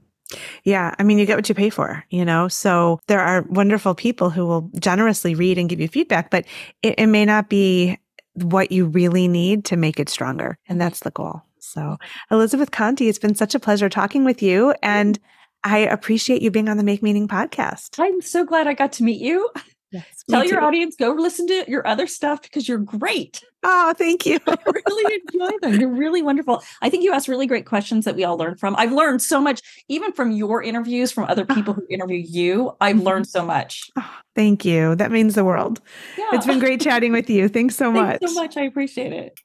Yeah. 0.64 0.94
I 0.98 1.03
mean, 1.05 1.18
you 1.18 1.27
get 1.27 1.37
what 1.37 1.48
you 1.48 1.55
pay 1.55 1.70
for, 1.70 2.05
you 2.11 2.24
know? 2.24 2.48
So 2.48 3.01
there 3.07 3.20
are 3.20 3.46
wonderful 3.48 3.94
people 3.94 4.31
who 4.31 4.46
will 4.46 4.70
generously 4.81 5.37
read 5.37 5.59
and 5.59 5.68
give 5.70 5.81
you 5.81 5.88
feedback, 5.88 6.31
but 6.31 6.44
it, 6.83 6.96
it 6.98 7.07
may 7.07 7.24
not 7.24 7.48
be 7.48 7.98
what 8.42 8.72
you 8.72 8.87
really 8.87 9.29
need 9.29 9.64
to 9.66 9.77
make 9.77 10.01
it 10.01 10.09
stronger. 10.09 10.59
And 10.68 10.81
that's 10.81 11.01
the 11.01 11.11
goal. 11.11 11.42
So, 11.59 11.98
Elizabeth 12.31 12.70
Conte, 12.70 13.07
it's 13.07 13.18
been 13.18 13.35
such 13.35 13.55
a 13.55 13.61
pleasure 13.61 13.88
talking 13.88 14.24
with 14.24 14.42
you. 14.42 14.74
And 14.83 15.18
I 15.64 15.79
appreciate 15.79 16.42
you 16.42 16.51
being 16.51 16.68
on 16.68 16.77
the 16.77 16.85
Make 16.85 17.03
Meaning 17.03 17.29
podcast. 17.29 17.98
I'm 17.98 18.20
so 18.20 18.44
glad 18.44 18.66
I 18.66 18.74
got 18.74 18.92
to 18.92 19.05
meet 19.05 19.20
you. 19.20 19.51
Yes, 19.90 20.24
Tell 20.29 20.44
your 20.44 20.62
audience, 20.62 20.96
go 20.96 21.12
listen 21.12 21.46
to 21.46 21.64
your 21.66 21.87
other 21.87 22.07
stuff 22.07 22.42
because 22.42 22.68
you're 22.68 22.79
great. 22.79 23.42
Oh, 23.62 23.94
thank 23.96 24.27
you. 24.27 24.38
I 24.46 24.57
really 24.66 25.20
enjoy 25.33 25.59
them. 25.62 25.81
You're 25.81 25.92
really 25.92 26.20
wonderful. 26.20 26.62
I 26.83 26.90
think 26.90 27.05
you 27.05 27.12
ask 27.12 27.27
really 27.27 27.46
great 27.46 27.64
questions 27.64 28.05
that 28.05 28.14
we 28.14 28.22
all 28.22 28.37
learn 28.37 28.57
from. 28.57 28.77
I've 28.77 28.92
learned 28.92 29.22
so 29.22 29.40
much, 29.40 29.62
even 29.88 30.12
from 30.12 30.31
your 30.31 30.62
interviews, 30.62 31.11
from 31.11 31.24
other 31.24 31.46
people 31.46 31.72
who 31.72 31.87
interview 31.90 32.18
you. 32.18 32.72
I've 32.81 32.96
mm-hmm. 32.96 33.07
learned 33.07 33.27
so 33.29 33.44
much. 33.44 33.90
Oh, 33.96 34.16
thank 34.35 34.64
you. 34.64 34.94
That 34.94 35.11
means 35.11 35.35
the 35.35 35.44
world. 35.44 35.81
Yeah. 36.18 36.29
It's 36.33 36.46
been 36.46 36.59
great 36.59 36.83
chatting 36.83 37.12
with 37.12 37.31
you. 37.31 37.48
Thanks 37.48 37.74
so 37.74 37.92
Thanks 37.92 38.20
much. 38.22 38.31
so 38.31 38.40
much. 38.40 38.57
I 38.59 38.64
appreciate 38.64 39.12
it. 39.12 39.40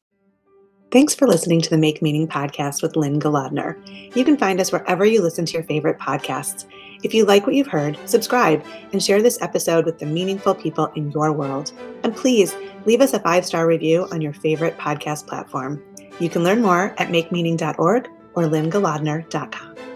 Thanks 0.91 1.15
for 1.15 1.25
listening 1.27 1.59
to 1.61 1.69
the 1.71 1.77
Make 1.77 2.03
Meaning 2.03 2.27
podcast 2.27 2.83
with 2.83 2.95
Lynne 2.95 3.19
Golodner. 3.19 3.75
You 4.15 4.23
can 4.23 4.37
find 4.37 4.59
us 4.59 4.71
wherever 4.71 5.03
you 5.03 5.23
listen 5.23 5.45
to 5.45 5.53
your 5.53 5.63
favorite 5.63 5.97
podcasts. 5.97 6.65
If 7.03 7.13
you 7.13 7.25
like 7.25 7.45
what 7.45 7.55
you've 7.55 7.67
heard, 7.67 7.97
subscribe 8.05 8.65
and 8.91 9.03
share 9.03 9.21
this 9.21 9.41
episode 9.41 9.85
with 9.85 9.99
the 9.99 10.05
meaningful 10.05 10.55
people 10.55 10.87
in 10.95 11.11
your 11.11 11.31
world. 11.31 11.73
And 12.03 12.15
please 12.15 12.55
leave 12.85 13.01
us 13.01 13.13
a 13.13 13.19
five 13.19 13.45
star 13.45 13.67
review 13.67 14.07
on 14.11 14.21
your 14.21 14.33
favorite 14.33 14.77
podcast 14.77 15.27
platform. 15.27 15.83
You 16.19 16.29
can 16.29 16.43
learn 16.43 16.61
more 16.61 16.95
at 16.97 17.09
makemeaning.org 17.09 18.09
or 18.35 18.43
lynnegolodner.com. 18.43 19.92